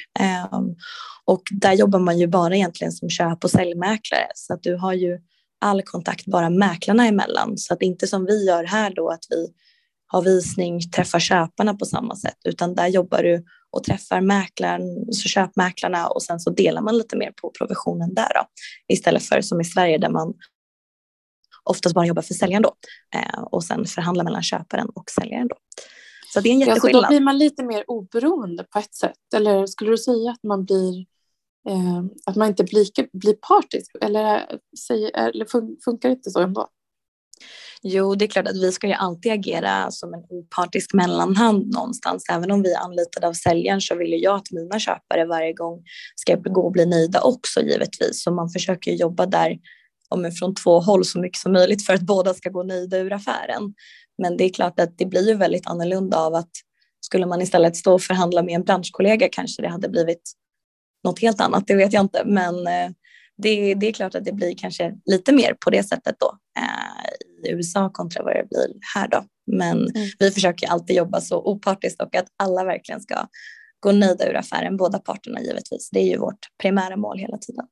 Um, 0.53 0.77
och 1.25 1.43
där 1.51 1.73
jobbar 1.73 1.99
man 1.99 2.19
ju 2.19 2.27
bara 2.27 2.57
egentligen 2.57 2.93
som 2.93 3.11
köp 3.11 3.45
och 3.45 3.51
säljmäklare 3.51 4.27
så 4.35 4.55
att 4.55 4.63
du 4.63 4.77
har 4.77 4.93
ju 4.93 5.19
all 5.61 5.83
kontakt 5.83 6.27
bara 6.27 6.51
mäklarna 6.51 7.07
emellan. 7.07 7.59
Så 7.59 7.75
att 7.75 7.83
inte 7.83 8.07
som 8.07 8.25
vi 8.25 8.47
gör 8.47 8.65
här 8.65 8.93
då 8.95 9.09
att 9.09 9.25
vi 9.31 9.49
har 10.07 10.23
visning, 10.23 10.81
träffar 10.91 11.19
köparna 11.19 11.75
på 11.75 11.85
samma 11.85 12.17
sätt 12.17 12.39
utan 12.45 12.75
där 12.75 12.89
jobbar 12.89 13.23
du 13.23 13.45
och 13.71 13.85
träffar 13.85 14.21
mäklaren, 14.21 14.83
så 15.13 15.29
köpmäklarna 15.29 16.07
och 16.07 16.23
sen 16.23 16.41
så 16.41 16.51
delar 16.51 16.83
man 16.83 16.99
lite 16.99 17.17
mer 17.17 17.33
på 17.43 17.53
provisionen 17.59 18.15
där 18.15 18.29
då. 18.35 18.45
Istället 18.89 19.23
för 19.23 19.41
som 19.41 19.61
i 19.61 19.65
Sverige 19.65 19.99
där 19.99 20.11
man 20.11 20.35
oftast 21.65 21.95
bara 21.95 22.07
jobbar 22.07 22.23
för 22.23 22.35
säljaren 22.35 22.63
då 22.63 22.75
eh, 23.15 23.43
och 23.43 23.65
sen 23.65 23.85
förhandlar 23.85 24.25
mellan 24.25 24.43
köparen 24.43 24.89
och 24.95 25.11
säljaren 25.11 25.49
då. 25.49 25.57
Så 26.35 26.41
det 26.41 26.49
är 26.49 26.53
en 26.53 26.61
jätteskillnad. 26.61 26.95
Ja, 26.95 27.01
så 27.01 27.03
då 27.03 27.09
blir 27.09 27.21
man 27.21 27.39
lite 27.39 27.65
mer 27.65 27.85
oberoende 27.87 28.65
på 28.65 28.79
ett 28.79 28.95
sätt 28.95 29.35
eller 29.35 29.67
skulle 29.67 29.91
du 29.91 29.99
säga 29.99 30.31
att 30.31 30.43
man 30.43 30.65
blir 30.65 30.99
eh, 31.69 32.05
att 32.27 32.37
man 32.37 32.49
inte 32.49 32.65
blir, 32.65 32.87
blir 33.13 33.35
partisk 33.35 33.91
eller, 34.01 34.59
säger, 34.87 35.17
eller 35.17 35.47
funkar 35.85 36.09
det 36.09 36.15
inte 36.15 36.31
så 36.31 36.41
ändå? 36.41 36.69
Jo, 37.87 38.15
det 38.15 38.25
är 38.25 38.27
klart 38.27 38.49
att 38.49 38.57
vi 38.57 38.73
ska 38.73 38.87
ju 38.87 38.93
alltid 38.93 39.33
agera 39.33 39.91
som 39.91 40.15
en 40.15 40.25
opartisk 40.29 40.95
mellanhand 40.95 41.73
någonstans. 41.73 42.25
Även 42.33 42.51
om 42.51 42.63
vi 42.63 42.73
är 42.73 42.79
anlitade 42.79 43.29
av 43.29 43.33
säljaren 43.33 43.81
så 43.81 43.95
vill 43.95 44.23
jag 44.23 44.37
att 44.37 44.51
mina 44.51 44.79
köpare 44.79 45.25
varje 45.27 45.53
gång 45.53 45.83
ska 46.15 46.35
gå 46.37 46.61
och 46.61 46.73
bli 46.73 46.87
nöjda 46.87 47.21
också 47.21 47.61
givetvis. 47.61 48.23
Så 48.23 48.31
man 48.31 48.51
försöker 48.51 48.93
jobba 48.93 49.27
där 49.27 49.59
ja, 50.23 50.31
från 50.31 50.55
två 50.55 50.81
håll 50.81 51.05
så 51.05 51.19
mycket 51.19 51.39
som 51.39 51.53
möjligt 51.53 51.87
för 51.87 51.95
att 51.95 52.01
båda 52.01 52.35
ska 52.35 52.51
gå 52.51 52.63
nöjda 52.63 52.99
ur 52.99 53.13
affären. 53.13 53.75
Men 54.23 54.37
det 54.37 54.45
är 54.45 54.49
klart 54.49 54.81
att 54.81 54.99
det 54.99 55.07
blir 55.07 55.29
ju 55.29 55.35
väldigt 55.35 55.67
annorlunda 55.67 56.19
av 56.19 56.35
att 56.35 56.51
skulle 57.01 57.27
man 57.27 57.43
istället 57.43 57.77
stå 57.77 57.95
och 57.95 58.03
förhandla 58.03 58.43
med 58.43 58.55
en 58.55 58.65
branschkollega 58.65 59.29
kanske 59.33 59.63
det 59.63 59.69
hade 59.69 59.89
blivit 59.89 60.33
något 61.05 61.21
helt 61.21 61.41
annat, 61.41 61.67
det 61.67 61.75
vet 61.75 61.93
jag 61.93 62.01
inte. 62.01 62.23
Men 62.25 62.67
eh, 62.67 62.91
det, 63.37 63.75
det 63.75 63.89
är 63.89 63.93
klart 63.93 64.15
att 64.15 64.25
det 64.25 64.33
blir 64.33 64.55
kanske 64.57 64.95
lite 65.05 65.33
mer 65.33 65.57
på 65.65 65.71
det 65.71 65.83
sättet 65.83 66.17
då 66.21 66.39
eh, 66.59 67.51
i 67.51 67.55
USA 67.55 67.91
kontra 67.91 68.23
vad 68.23 68.35
det 68.35 68.49
blir 68.49 68.79
här 68.95 69.09
då. 69.09 69.25
Men 69.47 69.79
mm. 69.79 70.09
vi 70.19 70.31
försöker 70.31 70.69
alltid 70.69 70.97
jobba 70.97 71.21
så 71.21 71.43
opartiskt 71.43 72.03
och 72.03 72.17
att 72.17 72.27
alla 72.37 72.65
verkligen 72.65 73.01
ska 73.01 73.27
gå 73.81 73.93
nöjda 73.93 74.31
ur 74.31 74.37
affären, 74.37 74.77
båda 74.77 74.99
parterna 74.99 75.41
givetvis. 75.41 75.91
Det 75.93 75.99
är 75.99 76.07
ju 76.07 76.19
vårt 76.19 76.39
primära 76.63 76.97
mål 76.97 77.19
hela 77.19 77.39
tiden. 77.39 77.67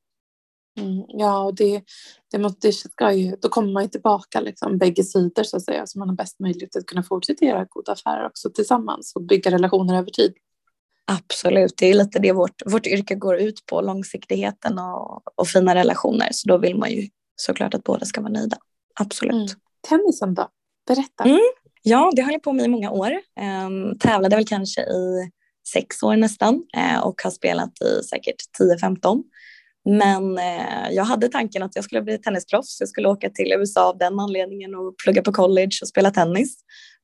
Mm, 0.81 1.05
ja, 1.09 1.43
och 1.43 1.55
det, 1.55 1.83
det, 2.31 2.61
det 2.61 2.73
ska 2.73 3.12
ju, 3.12 3.37
då 3.41 3.49
kommer 3.49 3.73
man 3.73 3.83
ju 3.83 3.88
tillbaka 3.88 4.41
liksom, 4.41 4.79
bägge 4.79 5.05
sidor 5.05 5.43
så 5.43 5.57
att 5.57 5.64
säga, 5.64 5.87
så 5.87 5.99
man 5.99 6.09
har 6.09 6.17
bäst 6.17 6.41
möjlighet 6.41 6.76
att 6.76 6.87
kunna 6.87 7.02
fortsätta 7.02 7.45
göra 7.45 7.67
goda 7.71 7.93
affärer 7.93 8.26
också 8.26 8.50
tillsammans 8.50 9.12
och 9.17 9.23
bygga 9.23 9.50
relationer 9.50 9.99
över 9.99 10.11
tid. 10.11 10.35
Absolut, 11.05 11.75
det 11.76 11.87
är 11.87 11.95
lite 11.95 12.19
det 12.19 12.33
vårt, 12.33 12.62
vårt 12.67 12.87
yrke 12.87 13.14
går 13.14 13.37
ut 13.37 13.67
på, 13.67 13.81
långsiktigheten 13.81 14.79
och, 14.79 15.38
och 15.38 15.49
fina 15.49 15.75
relationer. 15.75 16.29
Så 16.33 16.49
då 16.49 16.59
vill 16.59 16.79
man 16.79 16.91
ju 16.91 17.09
såklart 17.37 17.75
att 17.75 17.85
båda 17.85 18.07
ska 18.07 18.21
vara 18.21 18.33
nöjda. 18.33 18.57
Absolut. 19.00 19.33
Mm. 19.33 19.47
Tennisen 19.88 20.35
då? 20.35 20.49
Berätta. 20.87 21.25
Mm. 21.25 21.41
Ja, 21.83 22.12
det 22.17 22.23
har 22.23 22.33
jag 22.33 22.43
på 22.43 22.52
med 22.52 22.64
i 22.64 22.69
många 22.69 22.91
år. 22.91 23.11
Um, 23.67 23.99
tävlade 23.99 24.37
väl 24.37 24.47
kanske 24.47 24.81
i 24.83 25.31
sex 25.73 26.02
år 26.02 26.17
nästan 26.17 26.55
uh, 26.55 27.07
och 27.07 27.23
har 27.23 27.31
spelat 27.31 27.83
i 27.83 28.02
säkert 28.05 28.37
10-15. 28.83 29.23
Men 29.85 30.39
eh, 30.39 30.91
jag 30.91 31.05
hade 31.05 31.29
tanken 31.29 31.62
att 31.62 31.77
jag 31.77 31.85
skulle 31.85 32.03
bli 32.03 32.19
tennisproffs. 32.19 32.77
Jag 32.81 32.89
skulle 32.89 33.09
åka 33.09 33.31
till 33.31 33.53
USA 33.53 33.89
av 33.89 33.99
den 33.99 34.21
anledningen 34.21 34.75
och 34.75 34.95
plugga 35.05 35.23
på 35.23 35.33
college 35.33 35.79
och 35.83 35.89
spela 35.89 36.11
tennis. 36.11 36.59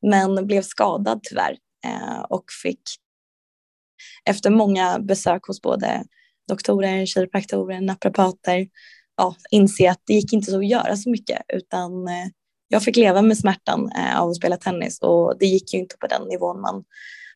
Men 0.06 0.46
blev 0.46 0.62
skadad 0.62 1.20
tyvärr 1.22 1.56
eh, 1.84 2.20
och 2.28 2.44
fick 2.62 2.80
efter 4.24 4.50
många 4.50 4.98
besök 4.98 5.46
hos 5.46 5.62
både 5.62 6.04
doktorer, 6.48 7.06
kiropraktorer, 7.06 7.80
naprapater 7.80 8.66
ja, 9.18 9.34
inse 9.50 9.90
att 9.90 10.02
det 10.06 10.12
gick 10.12 10.32
inte 10.32 10.50
så 10.50 10.58
att 10.58 10.68
göra 10.68 10.96
så 10.96 11.10
mycket 11.10 11.42
utan 11.52 12.08
eh, 12.08 12.26
jag 12.68 12.82
fick 12.82 12.96
leva 12.96 13.22
med 13.22 13.38
smärtan 13.38 13.92
eh, 13.96 14.20
av 14.20 14.28
att 14.28 14.36
spela 14.36 14.56
tennis 14.56 14.98
och 15.00 15.38
det 15.38 15.46
gick 15.46 15.74
ju 15.74 15.80
inte 15.80 15.96
på 16.00 16.06
den 16.06 16.22
nivån 16.28 16.60
man, 16.60 16.84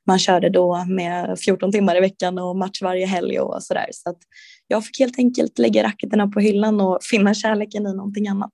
man 0.07 0.19
körde 0.19 0.49
då 0.49 0.85
med 0.85 1.39
14 1.39 1.73
timmar 1.73 1.97
i 1.97 2.01
veckan 2.01 2.39
och 2.39 2.57
match 2.57 2.83
varje 2.83 3.07
helg 3.07 3.41
och 3.41 3.63
sådär. 3.63 3.89
Så 3.93 4.11
att 4.11 4.19
jag 4.67 4.85
fick 4.85 4.99
helt 4.99 5.19
enkelt 5.19 5.59
lägga 5.59 5.83
racketerna 5.83 6.29
på 6.29 6.41
hyllan 6.41 6.81
och 6.81 6.99
finna 7.03 7.35
kärleken 7.35 7.87
i 7.87 7.95
någonting 7.95 8.29
annat. 8.29 8.53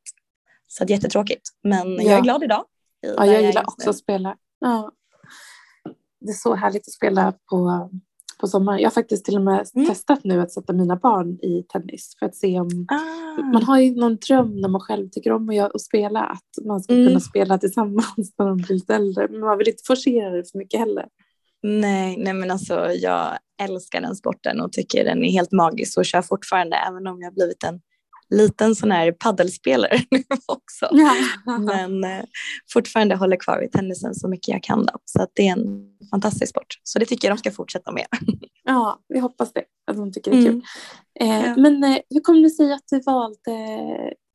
Så 0.66 0.84
att 0.84 0.90
jättetråkigt, 0.90 1.48
men 1.62 1.94
ja. 1.94 2.02
jag 2.02 2.18
är 2.18 2.22
glad 2.22 2.42
idag. 2.44 2.64
Ja, 3.00 3.26
jag 3.26 3.42
gillar 3.42 3.68
också 3.68 3.90
att 3.90 3.96
spela. 3.96 4.36
Ja. 4.60 4.92
Det 6.20 6.30
är 6.30 6.34
så 6.34 6.54
härligt 6.54 6.88
att 6.88 6.92
spela 6.92 7.32
på 7.50 7.90
på 8.40 8.46
sommaren. 8.46 8.78
Jag 8.78 8.86
har 8.86 8.94
faktiskt 8.94 9.24
till 9.24 9.36
och 9.36 9.42
med 9.42 9.66
mm. 9.74 9.88
testat 9.88 10.24
nu 10.24 10.40
att 10.40 10.52
sätta 10.52 10.72
mina 10.72 10.96
barn 10.96 11.38
i 11.42 11.62
tennis 11.68 12.16
för 12.18 12.26
att 12.26 12.36
se 12.36 12.60
om 12.60 12.86
ah. 12.88 13.42
man 13.42 13.62
har 13.62 13.78
ju 13.78 13.94
någon 13.94 14.16
dröm 14.16 14.60
när 14.60 14.68
man 14.68 14.80
själv 14.80 15.08
tycker 15.08 15.32
om 15.32 15.48
att, 15.48 15.74
att 15.74 15.80
spela 15.80 16.20
att 16.20 16.66
man 16.66 16.80
ska 16.80 16.94
mm. 16.94 17.06
kunna 17.06 17.20
spela 17.20 17.58
tillsammans 17.58 18.34
när 18.38 18.46
de 18.46 18.56
blir 18.56 18.74
lite 18.74 18.94
äldre. 18.94 19.28
Men 19.30 19.40
man 19.40 19.58
vill 19.58 19.68
inte 19.68 19.82
forcera 19.86 20.30
det 20.30 20.50
för 20.50 20.58
mycket 20.58 20.80
heller. 20.80 21.08
Nej, 21.62 22.16
nej 22.18 22.32
men 22.32 22.50
alltså 22.50 22.92
jag 22.92 23.38
älskar 23.62 24.00
den 24.00 24.16
sporten 24.16 24.60
och 24.60 24.72
tycker 24.72 25.04
den 25.04 25.24
är 25.24 25.30
helt 25.30 25.52
magisk 25.52 25.98
och 25.98 26.04
kör 26.04 26.22
fortfarande 26.22 26.76
även 26.76 27.06
om 27.06 27.22
jag 27.22 27.34
blivit 27.34 27.64
en 27.64 27.80
liten 28.30 28.74
sån 28.74 28.90
här 28.90 29.12
paddelspelare 29.12 29.98
nu 30.10 30.24
också. 30.46 30.88
Ja. 30.90 31.14
Men 31.58 32.04
eh, 32.04 32.24
fortfarande 32.72 33.16
håller 33.16 33.36
kvar 33.36 33.60
vid 33.60 33.72
tennisen 33.72 34.14
så 34.14 34.28
mycket 34.28 34.48
jag 34.48 34.62
kan. 34.62 34.86
Då. 34.86 34.98
Så 35.04 35.22
att 35.22 35.30
det 35.34 35.48
är 35.48 35.52
en 35.52 35.90
fantastisk 36.10 36.50
sport. 36.50 36.80
Så 36.82 36.98
det 36.98 37.06
tycker 37.06 37.28
jag 37.28 37.36
de 37.36 37.38
ska 37.38 37.50
fortsätta 37.50 37.92
med. 37.92 38.06
Ja, 38.64 39.00
vi 39.08 39.18
hoppas 39.18 39.52
det. 39.52 39.64
Att 39.90 39.96
de 39.96 40.12
tycker 40.12 40.30
det 40.30 40.36
är 40.36 40.44
kul. 40.44 40.62
Mm. 41.20 41.42
Eh, 41.42 41.46
ja. 41.46 41.56
Men 41.56 41.84
eh, 41.84 41.98
hur 42.10 42.20
kom 42.20 42.42
det 42.42 42.50
sig 42.50 42.72
att 42.72 42.84
du 42.90 43.00
valde 43.00 43.36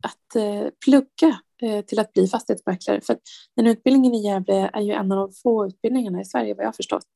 att 0.03 0.35
eh, 0.35 0.69
plugga 0.85 1.39
Eh, 1.63 1.81
till 1.81 1.99
att 1.99 2.13
bli 2.13 2.27
fastighetsmäklare? 2.27 3.01
För 3.01 3.17
den 3.55 3.67
utbildningen 3.67 4.13
i 4.13 4.25
Gävle 4.25 4.69
är 4.73 4.81
ju 4.81 4.91
en 4.91 5.11
av 5.11 5.17
de 5.17 5.31
få 5.33 5.67
utbildningarna 5.67 6.21
i 6.21 6.25
Sverige 6.25 6.53
vad 6.53 6.63
jag 6.63 6.67
har 6.67 6.73
förstått. 6.73 7.07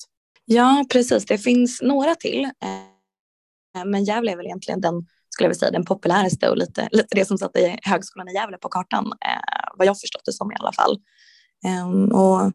Ja, 0.46 0.86
precis. 0.90 1.26
Det 1.26 1.38
finns 1.38 1.82
några 1.82 2.16
till. 2.16 2.44
Eh, 2.44 3.86
men 3.86 4.04
Gävle 4.04 4.32
är 4.32 4.36
väl 4.36 4.46
egentligen 4.46 4.82
den 4.82 5.06
skulle 5.30 5.46
jag 5.46 5.50
vilja 5.50 5.60
säga, 5.60 5.72
den 5.72 5.86
populäraste 5.86 6.50
och 6.50 6.58
lite, 6.58 6.90
lite 6.92 7.16
det 7.16 7.26
som 7.26 7.38
satte 7.38 7.80
Högskolan 7.84 8.30
i 8.30 8.34
Gävle 8.34 8.58
på 8.58 8.70
kartan, 8.70 9.06
eh, 9.06 9.70
vad 9.78 9.88
jag 9.88 10.00
förstått 10.00 10.22
det 10.26 10.34
som 10.34 10.52
i 10.52 10.56
alla 10.60 10.72
fall. 10.72 10.98
Ehm, 11.66 12.12
och, 12.12 12.52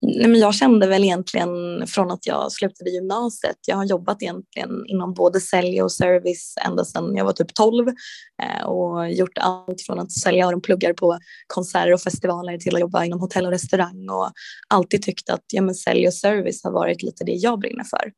nej, 0.00 0.28
men 0.28 0.40
jag 0.40 0.54
kände 0.54 0.86
väl 0.86 1.04
egentligen 1.04 1.86
från 1.86 2.10
att 2.10 2.26
jag 2.26 2.52
slutade 2.52 2.90
gymnasiet, 2.90 3.56
jag 3.66 3.76
har 3.76 3.84
jobbat 3.84 4.22
egentligen 4.22 4.86
inom 4.86 5.14
både 5.14 5.40
sälj 5.40 5.82
och 5.82 5.92
service 5.92 6.54
ända 6.66 6.84
sedan 6.84 7.16
jag 7.16 7.24
var 7.24 7.32
typ 7.32 7.54
12 7.54 7.88
eh, 8.42 8.66
och 8.66 9.12
gjort 9.12 9.38
allt 9.38 9.82
från 9.86 9.98
att 9.98 10.12
sälja 10.12 10.46
öronpluggar 10.46 10.92
på 10.92 11.18
konserter 11.46 11.92
och 11.92 12.00
festivaler 12.00 12.58
till 12.58 12.74
att 12.74 12.80
jobba 12.80 13.04
inom 13.04 13.20
hotell 13.20 13.46
och 13.46 13.52
restaurang 13.52 14.08
och 14.10 14.30
alltid 14.68 15.02
tyckt 15.02 15.30
att 15.30 15.44
ja, 15.52 15.62
men 15.62 15.74
sälj 15.74 16.06
och 16.06 16.14
service 16.14 16.64
har 16.64 16.72
varit 16.72 17.02
lite 17.02 17.24
det 17.24 17.32
jag 17.32 17.58
brinner 17.58 17.84
för. 17.84 18.12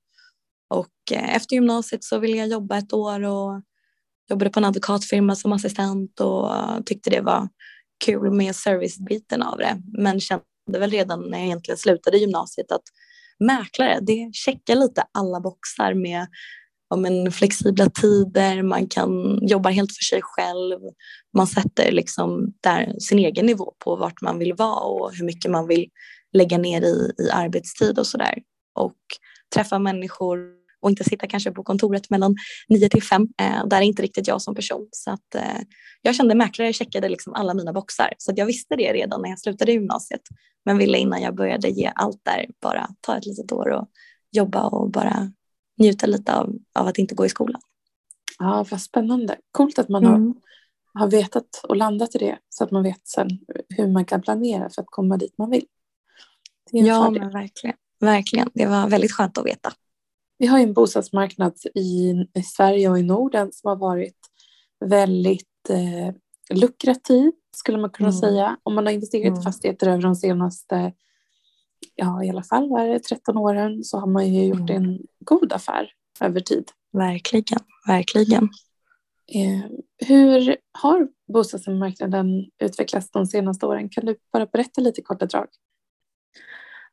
Och 0.75 1.12
eh, 1.12 1.37
efter 1.37 1.54
gymnasiet 1.54 2.04
så 2.04 2.18
ville 2.18 2.37
jag 2.37 2.49
jobba 2.49 2.76
ett 2.78 2.92
år 2.92 3.25
och 3.25 3.62
jobbade 4.30 4.50
på 4.50 4.60
en 4.60 4.64
advokatfirma 4.64 5.37
som 5.37 5.52
assistent 5.52 6.20
och 6.20 6.50
tyckte 6.87 7.10
det 7.10 7.20
var 7.20 7.49
kul 8.04 8.30
med 8.30 8.56
servicebiten 8.56 9.42
av 9.42 9.58
det. 9.58 9.82
Men 9.99 10.20
kände 10.20 10.44
väl 10.78 10.90
redan 10.90 11.30
när 11.30 11.38
jag 11.38 11.46
egentligen 11.46 11.78
slutade 11.78 12.18
gymnasiet 12.18 12.72
att 12.72 12.82
mäklare, 13.38 13.98
det 14.02 14.30
checkar 14.32 14.74
lite 14.74 15.02
alla 15.12 15.40
boxar 15.40 15.94
med 15.94 16.26
ja, 16.90 16.96
men 16.96 17.32
flexibla 17.32 17.90
tider, 17.90 18.62
man 18.62 18.86
kan 18.86 19.38
jobba 19.46 19.68
helt 19.68 19.90
för 19.96 20.04
sig 20.04 20.20
själv, 20.22 20.78
man 21.36 21.46
sätter 21.46 21.92
liksom 21.92 22.54
där 22.62 22.94
sin 22.98 23.18
egen 23.18 23.46
nivå 23.46 23.72
på 23.84 23.96
vart 23.96 24.20
man 24.20 24.38
vill 24.38 24.54
vara 24.54 24.80
och 24.80 25.14
hur 25.14 25.24
mycket 25.24 25.50
man 25.50 25.66
vill 25.66 25.88
lägga 26.32 26.58
ner 26.58 26.82
i, 26.82 27.12
i 27.18 27.30
arbetstid 27.32 27.98
och 27.98 28.06
sådär. 28.06 28.38
Och 28.74 28.96
träffa 29.54 29.78
människor 29.78 30.38
och 30.82 30.90
inte 30.90 31.04
sitta 31.04 31.26
kanske 31.26 31.50
på 31.50 31.62
kontoret 31.62 32.10
mellan 32.10 32.36
9 32.68 32.88
till 32.88 33.02
5. 33.02 33.22
Eh, 33.40 33.66
där 33.66 33.76
är 33.76 33.82
inte 33.82 34.02
riktigt 34.02 34.28
jag 34.28 34.42
som 34.42 34.54
person. 34.54 34.88
Så 34.90 35.10
att, 35.10 35.34
eh, 35.34 35.60
jag 36.02 36.14
kände 36.14 36.34
mäklare 36.34 36.72
checkade 36.72 37.08
liksom 37.08 37.34
alla 37.34 37.54
mina 37.54 37.72
boxar. 37.72 38.14
Så 38.18 38.32
jag 38.36 38.46
visste 38.46 38.76
det 38.76 38.92
redan 38.92 39.22
när 39.22 39.28
jag 39.28 39.38
slutade 39.38 39.72
gymnasiet. 39.72 40.22
Men 40.64 40.79
ville 40.79 40.99
innan 40.99 41.23
jag 41.23 41.35
började 41.35 41.69
ge 41.69 41.93
allt 41.95 42.21
där 42.23 42.47
bara 42.61 42.88
ta 43.00 43.17
ett 43.17 43.26
litet 43.26 43.52
år 43.52 43.69
och 43.69 43.88
jobba 44.31 44.67
och 44.67 44.90
bara 44.90 45.33
njuta 45.79 46.07
lite 46.07 46.37
av, 46.37 46.55
av 46.75 46.87
att 46.87 46.99
inte 46.99 47.14
gå 47.14 47.26
i 47.26 47.29
skolan. 47.29 47.61
Ja, 48.38 48.67
vad 48.71 48.81
spännande. 48.81 49.37
Coolt 49.52 49.79
att 49.79 49.88
man 49.88 50.05
mm. 50.05 50.35
har, 50.95 51.00
har 51.00 51.11
vetat 51.11 51.64
och 51.69 51.76
landat 51.76 52.14
i 52.14 52.19
det 52.19 52.38
så 52.49 52.64
att 52.64 52.71
man 52.71 52.83
vet 52.83 53.09
sen 53.09 53.29
hur 53.69 53.88
man 53.88 54.05
kan 54.05 54.23
planera 54.23 54.71
för 54.71 54.83
att 54.83 54.90
komma 54.90 55.17
dit 55.17 55.38
man 55.38 55.50
vill. 55.50 55.67
ja, 56.71 57.11
men 57.11 57.31
verkligen. 57.31 57.76
Verkligen. 58.00 58.50
Det 58.55 58.67
var 58.67 58.88
väldigt 58.88 59.12
skönt 59.12 59.38
att 59.38 59.47
veta. 59.47 59.73
Vi 60.38 60.47
har 60.47 60.59
en 60.59 60.73
bostadsmarknad 60.73 61.55
i, 61.75 62.11
i 62.35 62.43
Sverige 62.43 62.88
och 62.88 62.99
i 62.99 63.02
Norden 63.02 63.52
som 63.52 63.69
har 63.69 63.76
varit 63.76 64.19
väldigt 64.85 65.71
eh, 65.71 66.14
lukrativ 66.54 67.33
skulle 67.57 67.78
man 67.78 67.90
kunna 67.90 68.09
mm. 68.09 68.21
säga. 68.21 68.57
Om 68.62 68.75
man 68.75 68.87
har 68.87 68.92
investerat 68.92 69.26
mm. 69.26 69.40
i 69.40 69.42
fastigheter 69.42 69.88
över 69.88 70.02
de 70.02 70.14
senaste, 70.14 70.92
ja 71.95 72.25
i 72.25 72.30
alla 72.30 72.42
fall 72.42 72.69
var 72.69 72.88
det 72.88 72.99
13 72.99 73.37
åren 73.37 73.85
så 73.85 73.99
har 73.99 74.07
man 74.07 74.35
ju 74.35 74.45
gjort 74.45 74.71
mm. 74.71 74.83
en 74.83 74.99
god 75.19 75.52
affär 75.52 75.92
över 76.21 76.40
tid. 76.40 76.71
Verkligen, 76.92 77.59
verkligen. 77.87 78.49
Eh, 79.35 79.71
hur 80.07 80.57
har 80.78 81.09
bostadsmarknaden 81.33 82.26
utvecklats 82.62 83.11
de 83.11 83.26
senaste 83.26 83.66
åren? 83.66 83.88
Kan 83.88 84.07
du 84.07 84.16
bara 84.33 84.47
berätta 84.47 84.80
lite 84.80 85.02
korta 85.02 85.26
drag? 85.26 85.47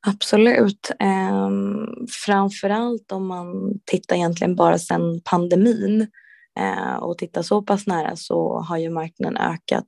Absolut. 0.07 0.91
Eh, 0.99 1.49
framförallt 2.25 3.11
om 3.11 3.27
man 3.27 3.79
tittar 3.85 4.15
egentligen 4.15 4.55
bara 4.55 4.79
sedan 4.79 5.21
pandemin 5.25 6.07
eh, 6.57 6.95
och 6.95 7.17
tittar 7.17 7.41
så 7.41 7.61
pass 7.61 7.87
nära 7.87 8.15
så 8.15 8.59
har 8.59 8.77
ju 8.77 8.89
marknaden 8.89 9.37
ökat 9.37 9.87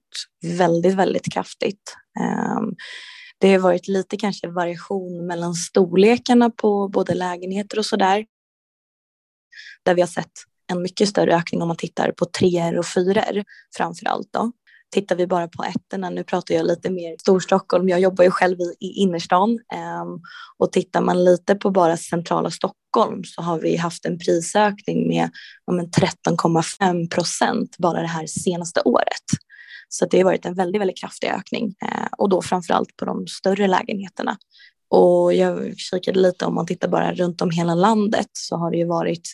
väldigt, 0.58 0.96
väldigt 0.96 1.34
kraftigt. 1.34 1.96
Eh, 2.20 2.62
det 3.40 3.54
har 3.54 3.60
varit 3.60 3.88
lite 3.88 4.18
kanske 4.18 4.48
variation 4.48 5.28
mellan 5.28 5.54
storlekarna 5.54 6.50
på 6.50 6.88
både 6.88 7.14
lägenheter 7.14 7.80
och 7.80 7.86
sådär. 7.86 8.26
Där 9.84 9.96
vi 9.96 10.02
har 10.02 10.08
sett 10.08 10.32
en 10.72 10.82
mycket 10.82 11.10
större 11.10 11.36
ökning 11.36 11.62
om 11.62 11.68
man 11.68 11.78
tittar 11.78 12.12
på 12.12 12.26
treor 12.26 12.78
och 12.78 12.86
fyror 12.86 13.44
framför 13.78 14.06
allt. 14.06 14.28
Då. 14.32 14.52
Tittar 14.92 15.16
vi 15.16 15.28
bara 15.28 15.48
på 15.48 15.64
ettorna, 15.64 16.10
nu 16.10 16.24
pratar 16.24 16.56
jag 16.56 16.66
lite 16.66 16.90
mer 16.90 17.16
Storstockholm, 17.20 17.90
jag 17.90 18.00
jobbar 18.00 18.24
ju 18.24 18.32
själv 18.32 18.60
i, 18.62 18.76
i 18.80 18.88
innerstan 18.88 19.60
eh, 19.74 20.06
och 20.58 20.72
tittar 20.72 21.02
man 21.02 21.24
lite 21.24 21.56
på 21.56 21.72
bara 21.72 21.98
centrala 21.98 22.52
Stockholm 22.52 22.79
så 23.25 23.41
har 23.41 23.60
vi 23.60 23.75
haft 23.75 24.05
en 24.05 24.19
prisökning 24.19 25.08
med 25.08 25.29
om 25.65 25.79
13,5 25.81 27.10
procent 27.10 27.77
bara 27.77 28.01
det 28.01 28.08
här 28.08 28.27
senaste 28.27 28.81
året. 28.81 29.25
Så 29.89 30.05
det 30.05 30.17
har 30.17 30.25
varit 30.25 30.46
en 30.46 30.53
väldigt, 30.53 30.81
väldigt 30.81 30.98
kraftig 30.98 31.27
ökning 31.27 31.65
uh, 31.65 32.08
och 32.17 32.29
då 32.29 32.41
framför 32.41 32.74
allt 32.74 32.98
på 32.98 33.05
de 33.05 33.27
större 33.27 33.67
lägenheterna. 33.67 34.38
Och 34.89 35.34
jag 35.34 35.77
kikade 35.77 36.19
lite 36.19 36.46
om 36.46 36.55
man 36.55 36.65
tittar 36.65 36.88
bara 36.88 37.13
runt 37.13 37.41
om 37.41 37.50
hela 37.50 37.75
landet 37.75 38.29
så 38.34 38.55
har 38.55 38.72
det 38.72 38.77
ju 38.77 38.86
varit 38.86 39.34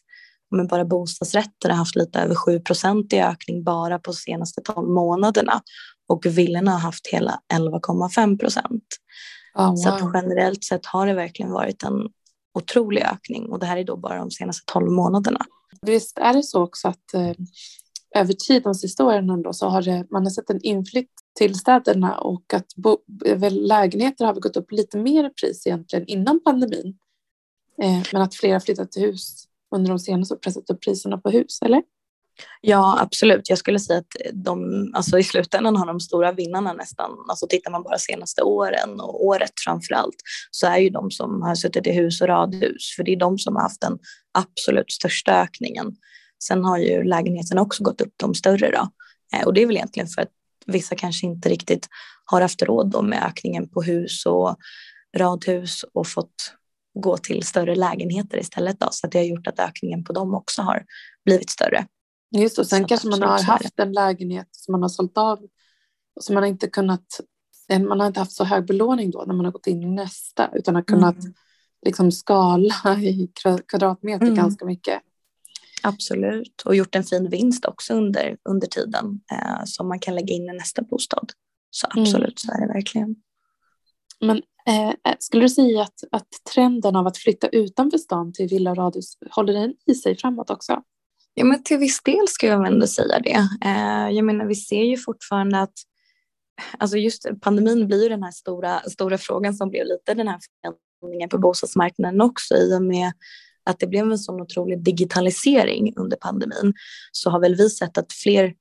men 0.52 0.68
bara 0.68 0.86
bostadsrätter 0.86 1.70
har 1.70 1.76
haft 1.76 1.96
lite 1.96 2.20
över 2.20 2.36
7% 2.36 3.14
i 3.14 3.22
ökning 3.22 3.64
bara 3.64 4.00
på 4.00 4.14
senaste 4.14 4.62
12 4.62 4.90
månaderna 4.90 5.62
och 6.08 6.26
villorna 6.26 6.72
har 6.72 6.80
haft 6.80 7.08
hela 7.08 7.40
11,5 7.54 8.40
procent. 8.40 8.84
Oh, 9.56 9.68
wow. 9.68 9.76
Så 9.76 10.12
generellt 10.14 10.64
sett 10.64 10.86
har 10.86 11.08
det 11.08 11.14
verkligen 11.14 11.52
varit 11.52 11.84
en 11.84 12.10
otrolig 12.56 13.02
ökning 13.02 13.46
och 13.52 13.60
det 13.60 13.66
här 13.66 13.78
är 13.78 13.84
då 13.84 13.98
bara 13.98 14.20
de 14.20 14.32
senaste 14.32 14.74
12 14.74 14.92
månaderna. 14.92 15.40
Visst 15.82 16.18
är 16.18 16.34
det 16.34 16.44
så 16.44 16.64
också 16.64 16.88
att 16.88 17.14
eh, 17.14 17.32
över 18.16 18.34
tid 18.34 18.64
de 18.64 18.76
sista 18.76 19.06
åren 19.06 19.30
ändå, 19.30 19.54
så 19.54 19.70
har 19.70 19.82
det, 19.82 20.08
man 20.12 20.24
har 20.24 20.30
sett 20.30 20.50
en 20.50 20.62
inflytt 20.62 21.12
till 21.38 21.56
städerna 21.56 22.18
och 22.18 22.54
att 22.54 22.76
bo, 22.76 22.98
lägenheter 23.50 24.26
har 24.26 24.34
gått 24.34 24.58
upp 24.58 24.72
lite 24.72 24.98
mer 24.98 25.24
i 25.24 25.30
pris 25.30 25.68
egentligen 25.68 26.06
innan 26.08 26.40
pandemin 26.44 26.98
Eh, 27.82 28.04
men 28.14 28.22
att 28.22 28.36
fler 28.36 28.54
har 28.54 28.60
flyttat 28.60 28.92
till 28.92 29.02
hus 29.02 29.48
under 29.76 29.90
de 29.90 30.00
senaste 30.00 30.34
och 30.34 30.42
pressat 30.42 30.70
upp 30.70 30.82
priserna 30.82 31.18
på 31.18 31.30
hus, 31.30 31.62
eller? 31.62 31.84
Ja, 32.62 32.98
absolut. 33.02 33.50
Jag 33.50 33.58
skulle 33.58 33.80
säga 33.80 34.00
att 34.00 34.34
de, 34.34 34.92
alltså 34.94 35.20
i 35.20 35.24
slutändan 35.24 35.76
har 35.76 35.86
de 35.86 36.00
stora 36.00 36.32
vinnarna 36.32 36.74
nästan, 36.74 37.12
alltså 37.30 37.48
tittar 37.48 37.72
man 37.72 37.84
bara 37.84 37.98
senaste 37.98 38.42
åren 38.42 39.00
och 39.00 39.26
året 39.26 39.52
framför 39.66 39.94
allt, 39.94 40.16
så 40.52 40.68
är 40.68 40.78
ju 40.78 40.90
de 40.90 41.12
som 41.12 41.42
har 41.42 41.56
suttit 41.56 41.88
i 41.88 41.92
hus 41.92 42.22
och 42.22 42.28
radhus, 42.28 42.96
för 42.96 43.04
det 43.04 43.12
är 43.12 43.20
de 43.20 43.38
som 43.38 43.56
har 43.56 43.64
haft 43.64 43.82
den 43.82 43.98
absolut 44.38 44.92
största 44.92 45.42
ökningen. 45.42 45.96
Sen 46.44 46.66
har 46.66 46.78
ju 46.78 47.04
lägenheterna 47.04 47.62
också 47.62 47.84
gått 47.84 48.02
upp 48.02 48.14
de 48.18 48.34
större 48.34 48.72
då. 48.72 48.90
Eh, 49.38 49.46
och 49.46 49.54
det 49.54 49.62
är 49.62 49.66
väl 49.66 49.76
egentligen 49.76 50.08
för 50.08 50.22
att 50.22 50.32
vissa 50.66 50.96
kanske 50.96 51.28
inte 51.28 51.50
riktigt 51.50 51.88
har 52.26 52.42
haft 52.42 52.62
råd 52.62 52.92
då 52.92 53.02
med 53.02 53.24
ökningen 53.24 53.70
på 53.70 53.82
hus 53.82 54.26
och 54.26 54.58
radhus 55.18 55.86
och 55.94 56.08
fått 56.08 56.54
gå 57.00 57.18
till 57.18 57.44
större 57.44 57.76
lägenheter 57.76 58.38
istället. 58.38 58.80
Då, 58.80 58.88
så 58.92 59.08
det 59.08 59.18
har 59.18 59.26
gjort 59.26 59.48
att 59.48 59.60
ökningen 59.60 60.04
på 60.04 60.14
dem 60.14 60.34
också 60.34 60.62
har 60.62 60.84
blivit 61.26 61.50
större. 61.50 61.86
Just 62.42 62.60
och 62.60 62.68
sen 62.68 62.82
så 62.82 62.88
kanske 62.88 63.08
man 63.08 63.22
har 63.22 63.44
haft 63.44 63.80
en 63.80 63.94
lägenhet 63.94 64.48
som 64.52 64.72
man 64.72 64.82
har 64.82 64.90
sålt 64.90 65.18
av 65.18 65.40
och 66.16 66.24
som 66.24 66.36
man 66.36 66.46
inte 66.46 66.68
kunnat 66.68 67.06
man 67.88 68.00
har 68.00 68.08
inte 68.08 68.20
haft 68.20 68.32
så 68.32 68.44
hög 68.44 68.66
belåning 68.66 69.12
då 69.12 69.24
när 69.28 69.34
man 69.34 69.46
har 69.46 69.52
gått 69.52 69.68
in 69.68 69.84
i 69.84 69.86
nästa 69.86 70.50
utan 70.54 70.76
har 70.76 70.82
kunnat 70.82 71.20
mm. 71.20 71.34
liksom 71.86 72.12
skala 72.12 72.76
i 73.02 73.32
kvadratmeter 73.70 74.26
mm. 74.26 74.36
ganska 74.36 74.66
mycket. 74.66 75.02
Absolut, 75.84 76.62
och 76.66 76.76
gjort 76.76 76.96
en 76.96 77.04
fin 77.04 77.30
vinst 77.30 77.66
också 77.66 77.94
under, 77.94 78.38
under 78.50 78.68
tiden 78.68 79.22
eh, 79.32 79.64
som 79.66 79.88
man 79.88 80.00
kan 80.00 80.16
lägga 80.16 80.34
in 80.34 80.50
i 80.50 80.54
nästa 80.54 80.82
bostad. 80.82 81.32
Så 81.70 81.88
mm. 81.88 82.04
absolut, 82.04 82.24
mm. 82.24 82.36
så 82.38 82.52
är 82.52 82.68
det 82.68 82.74
verkligen. 82.74 83.16
Men 84.20 84.42
eh, 84.68 84.90
eh, 84.90 85.16
skulle 85.20 85.44
du 85.44 85.50
säga 85.50 85.82
att, 85.82 86.04
att 86.12 86.28
trenden 86.54 86.96
av 86.96 87.08
att 87.08 87.18
flytta 87.18 87.48
utanför 87.48 87.98
stan 87.98 88.34
till 88.34 88.48
villa 88.48 88.72
och 88.72 88.78
radhus, 88.78 89.18
håller 89.32 89.54
den 89.54 89.74
i 89.86 89.96
sig 89.96 90.18
framåt 90.18 90.50
också? 90.50 90.84
Ja, 91.38 91.46
men 91.46 91.64
till 91.64 91.78
viss 91.78 92.04
del 92.04 92.28
skulle 92.28 92.52
jag 92.52 92.68
ändå 92.68 92.88
säga 92.88 93.20
det. 93.20 93.48
Eh, 93.66 94.10
jag 94.10 94.26
menar, 94.26 94.46
vi 94.46 94.56
ser 94.56 94.84
ju 94.84 94.98
fortfarande 94.98 95.62
att 95.62 95.74
alltså 96.80 96.98
just 96.98 97.28
pandemin 97.42 97.88
blir 97.88 98.04
ju 98.04 98.10
den 98.10 98.24
här 98.24 98.32
stora, 98.32 98.80
stora 98.80 99.18
frågan 99.18 99.54
som 99.54 99.70
blev 99.70 99.86
lite 99.86 100.14
den 100.14 100.28
här 100.28 100.40
förändringen 101.02 101.30
på 101.30 101.38
bostadsmarknaden 101.38 102.22
också 102.22 102.56
i 102.56 102.76
och 102.76 102.84
med 102.84 103.12
att 103.66 103.80
det 103.80 103.88
blev 103.88 104.12
en 104.12 104.18
sån 104.18 104.42
otrolig 104.42 104.84
digitalisering 104.84 105.94
under 105.96 106.18
pandemin 106.18 106.74
så 107.12 107.30
har 107.30 107.40
väl 107.40 107.56
vi 107.56 107.70
sett 107.70 107.98
att 107.98 108.14
fler 108.14 108.54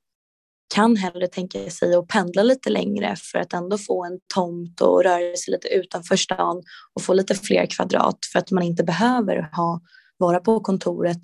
kan 0.75 0.97
hellre 0.97 1.27
tänka 1.27 1.71
sig 1.71 1.95
att 1.95 2.09
pendla 2.09 2.43
lite 2.43 2.71
längre 2.71 3.17
för 3.33 3.39
att 3.39 3.53
ändå 3.53 3.79
få 3.79 4.05
en 4.05 4.19
tomt 4.35 4.81
och 4.81 5.05
röra 5.05 5.37
sig 5.37 5.53
lite 5.53 5.69
utanför 5.69 6.17
stan 6.17 6.63
och 6.95 7.03
få 7.03 7.15
lite 7.15 7.35
fler 7.35 7.67
kvadrat 7.67 8.19
för 8.33 8.39
att 8.39 8.51
man 8.51 8.63
inte 8.63 8.85
behöver 8.85 9.51
ha, 9.53 9.81
vara 10.19 10.41
på 10.41 10.61
kontoret 10.61 11.21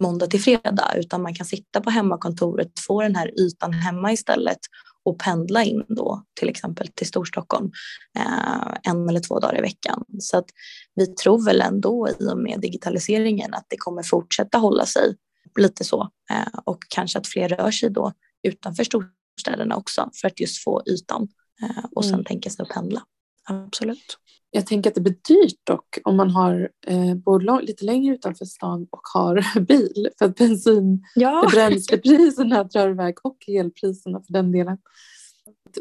måndag 0.00 0.26
till 0.26 0.42
fredag 0.42 0.94
utan 0.96 1.22
man 1.22 1.34
kan 1.34 1.46
sitta 1.46 1.80
på 1.80 1.90
hemmakontoret, 1.90 2.72
få 2.86 3.02
den 3.02 3.16
här 3.16 3.40
ytan 3.40 3.72
hemma 3.72 4.12
istället 4.12 4.58
och 5.04 5.18
pendla 5.18 5.64
in 5.64 5.84
då 5.88 6.24
till 6.40 6.48
exempel 6.48 6.88
till 6.88 7.06
Storstockholm 7.06 7.70
eh, 8.18 8.92
en 8.92 9.08
eller 9.08 9.20
två 9.20 9.38
dagar 9.40 9.58
i 9.58 9.60
veckan. 9.60 10.04
Så 10.18 10.36
att 10.38 10.46
vi 10.94 11.06
tror 11.06 11.44
väl 11.44 11.60
ändå 11.60 12.08
i 12.20 12.28
och 12.28 12.38
med 12.38 12.60
digitaliseringen 12.60 13.54
att 13.54 13.66
det 13.68 13.76
kommer 13.76 14.02
fortsätta 14.02 14.58
hålla 14.58 14.86
sig 14.86 15.16
lite 15.60 15.84
så 15.84 16.10
eh, 16.30 16.60
och 16.64 16.78
kanske 16.88 17.18
att 17.18 17.26
fler 17.26 17.48
rör 17.48 17.70
sig 17.70 17.90
då 17.90 18.12
utanför 18.42 18.84
storstäderna 18.84 19.76
också 19.76 20.10
för 20.20 20.28
att 20.28 20.40
just 20.40 20.64
få 20.64 20.82
ytan 20.86 21.28
eh, 21.62 21.84
och 21.92 22.04
sen 22.04 22.14
mm. 22.14 22.24
tänka 22.24 22.50
sig 22.50 22.62
att 22.62 22.68
pendla. 22.68 23.02
Absolut. 23.44 24.18
Jag 24.50 24.66
tänker 24.66 24.90
att 24.90 24.94
det 24.94 25.00
blir 25.00 25.16
dyrt 25.28 25.60
dock 25.64 25.98
om 26.04 26.16
man 26.16 26.30
har, 26.30 26.70
eh, 26.86 27.14
bor 27.14 27.60
lite 27.60 27.84
längre 27.84 28.14
utanför 28.14 28.44
stan 28.44 28.86
och 28.90 29.00
har 29.14 29.60
bil 29.66 30.08
för 30.18 30.24
att 30.24 30.36
bensin, 30.36 31.04
ja. 31.14 31.48
bränslepriserna 31.52 32.64
drar 32.64 32.90
iväg 32.90 33.14
och 33.22 33.48
elpriserna 33.48 34.20
för 34.20 34.32
den 34.32 34.52
delen. 34.52 34.78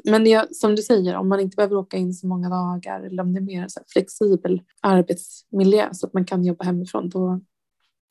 Men 0.04 0.26
jag, 0.26 0.56
som 0.56 0.76
du 0.76 0.82
säger, 0.82 1.16
om 1.16 1.30
man 1.30 1.40
inte 1.40 1.56
behöver 1.56 1.76
åka 1.76 1.98
in 1.98 2.14
så 2.14 2.28
många 2.28 2.50
dagar 2.50 3.02
eller 3.02 3.24
om 3.24 3.34
det 3.34 3.40
är 3.40 3.42
mer 3.42 3.68
så 3.68 3.82
flexibel 3.94 4.62
arbetsmiljö 4.82 5.90
så 5.92 6.08
att 6.08 6.14
man 6.14 6.26
kan 6.26 6.46
jobba 6.46 6.66
hemifrån, 6.66 7.10
då, 7.10 7.42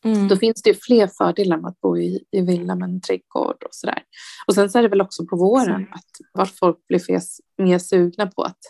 mm. 0.04 0.28
då 0.28 0.36
finns 0.36 0.62
det 0.62 0.70
ju 0.70 0.76
fler 0.80 1.06
fördelar 1.06 1.56
med 1.56 1.68
att 1.68 1.80
bo 1.80 1.98
i, 1.98 2.24
i 2.30 2.40
villa 2.40 2.74
med 2.74 2.88
en 2.88 3.00
trädgård 3.00 3.62
och 3.64 3.74
sådär. 3.74 4.02
Och 4.46 4.54
sen 4.54 4.70
så 4.70 4.78
är 4.78 4.82
det 4.82 4.88
väl 4.88 5.00
också 5.00 5.26
på 5.26 5.36
våren 5.36 5.86
att 5.92 6.10
vart 6.32 6.58
folk 6.58 6.86
blir 6.88 6.98
fes, 6.98 7.40
mer 7.58 7.78
sugna 7.78 8.26
på 8.26 8.42
att 8.42 8.60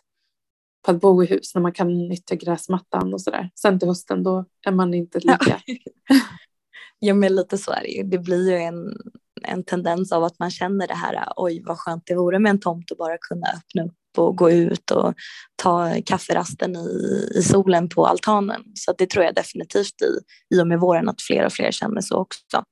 på 0.83 0.91
att 0.91 1.01
bo 1.01 1.23
i 1.23 1.27
hus 1.27 1.55
när 1.55 1.63
man 1.63 1.73
kan 1.73 2.09
nyttja 2.09 2.35
gräsmattan 2.35 3.15
och 3.15 3.21
sådär. 3.21 3.51
Sen 3.55 3.79
till 3.79 3.89
hösten 3.89 4.23
då 4.23 4.45
är 4.67 4.73
man 4.73 4.95
inte 4.95 5.19
lika. 5.19 5.61
ja 6.99 7.15
men 7.15 7.35
lite 7.35 7.59
så 7.59 7.73
är 7.73 7.81
det 7.81 7.89
ju. 7.89 8.03
Det 8.03 8.19
blir 8.19 8.51
ju 8.51 8.57
en, 8.57 8.97
en 9.43 9.65
tendens 9.65 10.13
av 10.13 10.25
att 10.25 10.39
man 10.39 10.51
känner 10.51 10.87
det 10.87 10.95
här, 10.95 11.33
oj 11.37 11.63
vad 11.67 11.79
skönt 11.79 12.03
det 12.07 12.15
vore 12.15 12.39
med 12.39 12.51
en 12.51 12.61
tomt 12.61 12.91
och 12.91 12.97
bara 12.97 13.19
kunna 13.19 13.47
öppna 13.47 13.85
upp 13.85 14.19
och 14.19 14.37
gå 14.37 14.51
ut 14.51 14.91
och 14.91 15.15
ta 15.63 15.95
kafferasten 16.07 16.77
i, 16.77 17.29
i 17.39 17.43
solen 17.43 17.89
på 17.89 18.07
altanen. 18.07 18.63
Så 18.75 18.93
det 18.99 19.11
tror 19.11 19.25
jag 19.25 19.35
definitivt 19.35 20.03
i, 20.03 20.19
i 20.55 20.63
och 20.63 20.67
med 20.67 20.81
våren 20.81 21.09
att 21.09 21.23
fler 21.23 21.47
och 21.47 21.53
fler 21.53 21.71
känner 21.71 22.01
så 22.01 22.17
också. 22.17 22.65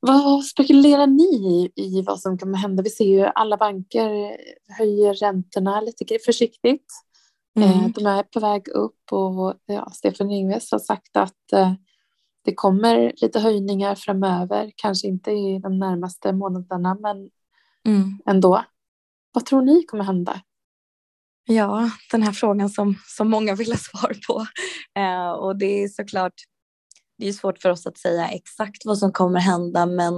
Vad 0.00 0.44
spekulerar 0.44 1.06
ni 1.06 1.22
i, 1.22 1.72
i 1.82 2.02
vad 2.02 2.20
som 2.20 2.38
kommer 2.38 2.58
hända? 2.58 2.82
Vi 2.82 2.90
ser 2.90 3.04
ju 3.04 3.20
alla 3.20 3.56
banker 3.56 4.36
höjer 4.78 5.14
räntorna 5.14 5.80
lite 5.80 6.18
försiktigt. 6.26 6.86
Eh, 7.58 7.78
mm. 7.78 7.92
De 7.92 8.06
är 8.06 8.22
på 8.22 8.40
väg 8.40 8.68
upp 8.68 9.12
och 9.12 9.54
ja, 9.66 9.90
Stefan 9.90 10.30
Ingves 10.30 10.72
har 10.72 10.78
sagt 10.78 11.16
att 11.16 11.52
eh, 11.52 11.72
det 12.44 12.54
kommer 12.54 13.12
lite 13.16 13.40
höjningar 13.40 13.94
framöver, 13.94 14.72
kanske 14.76 15.08
inte 15.08 15.30
i 15.30 15.58
de 15.58 15.78
närmaste 15.78 16.32
månaderna, 16.32 16.96
men 17.00 17.30
mm. 17.86 18.18
ändå. 18.26 18.64
Vad 19.32 19.46
tror 19.46 19.62
ni 19.62 19.82
kommer 19.82 20.04
hända? 20.04 20.40
Ja, 21.44 21.90
den 22.10 22.22
här 22.22 22.32
frågan 22.32 22.70
som, 22.70 22.94
som 23.06 23.30
många 23.30 23.54
vill 23.54 23.72
ha 23.72 23.78
svar 23.78 24.16
på. 24.26 24.46
Eh, 25.00 25.30
och 25.30 25.58
det 25.58 25.82
är 25.82 25.88
såklart, 25.88 26.34
det 27.18 27.28
är 27.28 27.32
svårt 27.32 27.58
för 27.58 27.70
oss 27.70 27.86
att 27.86 27.98
säga 27.98 28.28
exakt 28.28 28.84
vad 28.84 28.98
som 28.98 29.12
kommer 29.12 29.40
hända, 29.40 29.86
men 29.86 30.14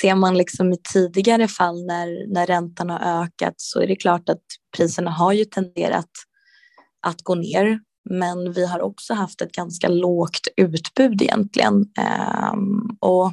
ser 0.00 0.14
man 0.14 0.38
liksom 0.38 0.72
i 0.72 0.76
tidigare 0.92 1.48
fall 1.48 1.86
när, 1.86 2.34
när 2.34 2.46
räntan 2.46 2.90
har 2.90 3.22
ökat 3.22 3.54
så 3.56 3.80
är 3.80 3.86
det 3.86 3.96
klart 3.96 4.28
att 4.28 4.42
priserna 4.76 5.10
har 5.10 5.32
ju 5.32 5.44
tenderat 5.44 6.10
att 7.06 7.22
gå 7.22 7.34
ner. 7.34 7.80
Men 8.10 8.52
vi 8.52 8.66
har 8.66 8.80
också 8.80 9.14
haft 9.14 9.42
ett 9.42 9.52
ganska 9.52 9.88
lågt 9.88 10.48
utbud 10.56 11.22
egentligen. 11.22 11.74
Um, 12.52 12.96
och 13.00 13.32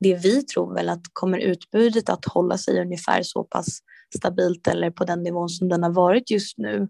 det 0.00 0.14
vi 0.14 0.42
tror 0.42 0.74
väl 0.74 0.88
att 0.88 1.02
kommer 1.12 1.38
utbudet 1.38 2.08
att 2.08 2.24
hålla 2.24 2.58
sig 2.58 2.80
ungefär 2.80 3.22
så 3.22 3.44
pass 3.44 3.78
stabilt 4.16 4.66
eller 4.66 4.90
på 4.90 5.04
den 5.04 5.22
nivån 5.22 5.48
som 5.48 5.68
den 5.68 5.82
har 5.82 5.90
varit 5.90 6.30
just 6.30 6.58
nu 6.58 6.88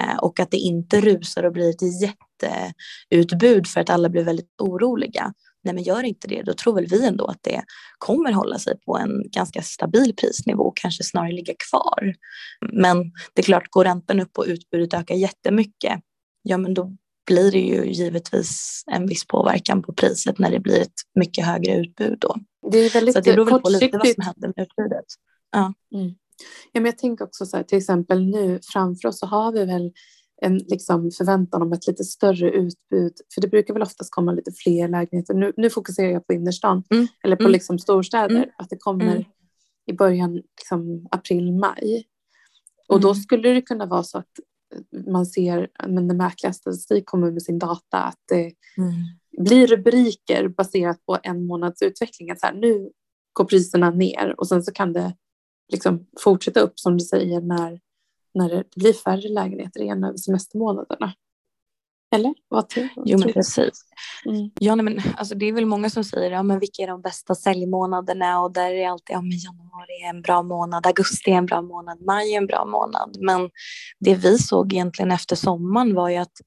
uh, 0.00 0.16
och 0.18 0.40
att 0.40 0.50
det 0.50 0.56
inte 0.56 1.00
rusar 1.00 1.42
och 1.42 1.52
blir 1.52 1.70
ett 1.70 2.02
jätteutbud 2.02 3.66
för 3.66 3.80
att 3.80 3.90
alla 3.90 4.08
blir 4.08 4.24
väldigt 4.24 4.60
oroliga. 4.60 5.32
Nej, 5.64 5.74
men 5.74 5.82
gör 5.82 6.02
inte 6.02 6.28
det, 6.28 6.42
då 6.42 6.54
tror 6.54 6.74
väl 6.74 6.86
vi 6.86 7.06
ändå 7.06 7.26
att 7.26 7.42
det 7.42 7.62
kommer 7.98 8.32
hålla 8.32 8.58
sig 8.58 8.80
på 8.80 8.98
en 8.98 9.30
ganska 9.30 9.62
stabil 9.62 10.16
prisnivå 10.16 10.62
och 10.62 10.76
kanske 10.76 11.04
snarare 11.04 11.32
ligga 11.32 11.54
kvar. 11.70 12.14
Men 12.72 13.12
det 13.34 13.40
är 13.40 13.44
klart, 13.44 13.70
går 13.70 13.84
räntan 13.84 14.20
upp 14.20 14.38
och 14.38 14.44
utbudet 14.48 14.94
ökar 14.94 15.14
jättemycket, 15.14 16.00
ja 16.42 16.58
men 16.58 16.74
då 16.74 16.96
blir 17.26 17.52
det 17.52 17.58
ju 17.58 17.92
givetvis 17.92 18.84
en 18.92 19.06
viss 19.06 19.26
påverkan 19.26 19.82
på 19.82 19.92
priset 19.92 20.38
när 20.38 20.50
det 20.50 20.60
blir 20.60 20.80
ett 20.80 21.00
mycket 21.14 21.46
högre 21.46 21.76
utbud 21.76 22.18
då. 22.18 22.36
Det 22.70 22.78
är 22.78 22.90
väldigt 22.90 23.14
så 23.14 23.20
det 23.20 23.32
beror 23.32 23.44
väl 23.44 23.60
på 23.60 23.68
lite 23.68 23.98
vad 23.98 24.08
som 24.08 24.24
händer 24.24 24.52
med 24.56 24.66
utbudet. 24.66 25.04
Ja. 25.52 25.72
Mm. 25.94 26.14
Ja, 26.72 26.80
men 26.80 26.84
jag 26.84 26.98
tänker 26.98 27.24
också 27.24 27.46
så 27.46 27.56
här, 27.56 27.64
till 27.64 27.78
exempel 27.78 28.26
nu 28.26 28.60
framför 28.72 29.08
oss 29.08 29.18
så 29.18 29.26
har 29.26 29.52
vi 29.52 29.64
väl 29.64 29.92
en 30.42 30.58
liksom 30.58 31.10
förväntan 31.10 31.62
om 31.62 31.72
ett 31.72 31.86
lite 31.86 32.04
större 32.04 32.50
utbud. 32.50 33.12
För 33.34 33.40
det 33.40 33.48
brukar 33.48 33.74
väl 33.74 33.82
oftast 33.82 34.10
komma 34.10 34.32
lite 34.32 34.52
fler 34.52 34.88
lägenheter. 34.88 35.34
Nu, 35.34 35.52
nu 35.56 35.70
fokuserar 35.70 36.10
jag 36.10 36.26
på 36.26 36.32
innerstan 36.32 36.82
mm. 36.90 37.06
eller 37.24 37.36
på 37.36 37.42
mm. 37.42 37.52
liksom 37.52 37.78
storstäder. 37.78 38.36
Mm. 38.36 38.48
Att 38.58 38.70
det 38.70 38.76
kommer 38.76 39.12
mm. 39.12 39.24
i 39.86 39.92
början 39.92 40.34
liksom 40.34 41.08
april, 41.10 41.52
maj. 41.52 42.06
Och 42.88 43.00
då 43.00 43.08
mm. 43.08 43.14
skulle 43.14 43.52
det 43.52 43.62
kunna 43.62 43.86
vara 43.86 44.02
så 44.02 44.18
att 44.18 44.30
man 45.06 45.26
ser, 45.26 45.68
men 45.88 46.08
den 46.08 46.16
mäkliga 46.16 46.52
statistik 46.52 47.06
kommer 47.06 47.30
med 47.30 47.42
sin 47.42 47.58
data, 47.58 47.98
att 47.98 48.20
det 48.28 48.52
mm. 48.78 48.92
blir 49.38 49.66
rubriker 49.66 50.48
baserat 50.48 51.06
på 51.06 51.18
en 51.22 51.46
månads 51.46 51.82
utveckling. 51.82 52.30
Att 52.30 52.40
så 52.40 52.46
här, 52.46 52.54
nu 52.54 52.90
går 53.32 53.44
priserna 53.44 53.90
ner 53.90 54.34
och 54.38 54.48
sen 54.48 54.62
så 54.62 54.72
kan 54.72 54.92
det 54.92 55.16
liksom 55.72 56.06
fortsätta 56.20 56.60
upp 56.60 56.80
som 56.80 56.98
du 56.98 57.04
säger 57.04 57.40
när 57.40 57.80
när 58.34 58.48
det 58.48 58.64
blir 58.76 58.92
färre 58.92 59.28
lägenheter 59.28 59.80
igen 59.80 60.04
över 60.04 60.16
semestermånaderna. 60.16 61.12
Eller? 62.14 62.34
Vad 62.48 62.68
tror, 62.68 62.88
vad 62.96 63.08
jo, 63.08 63.18
men 63.18 63.32
precis. 63.32 63.84
Mm. 64.26 64.50
Ja, 64.60 64.74
nej, 64.74 64.84
men, 64.84 65.00
alltså, 65.16 65.34
det 65.34 65.46
är 65.46 65.52
väl 65.52 65.66
många 65.66 65.90
som 65.90 66.04
säger 66.04 66.30
ja, 66.30 66.42
men 66.42 66.58
vilka 66.58 66.82
är 66.82 66.86
de 66.86 67.02
bästa 67.02 67.34
säljmånaderna 67.34 68.40
och 68.40 68.52
där 68.52 68.70
är 68.70 68.74
det 68.74 68.84
alltid 68.84 69.14
ja, 69.14 69.20
men 69.20 69.38
januari 69.38 70.02
är 70.04 70.10
en 70.10 70.22
bra 70.22 70.42
månad, 70.42 70.86
augusti 70.86 71.30
är 71.30 71.38
en 71.38 71.46
bra 71.46 71.62
månad, 71.62 72.02
maj 72.02 72.34
är 72.34 72.38
en 72.38 72.46
bra 72.46 72.64
månad. 72.64 73.16
Men 73.20 73.50
det 74.00 74.14
vi 74.14 74.38
såg 74.38 74.72
egentligen 74.72 75.10
efter 75.10 75.36
sommaren 75.36 75.94
var 75.94 76.08
ju 76.08 76.16
att 76.16 76.40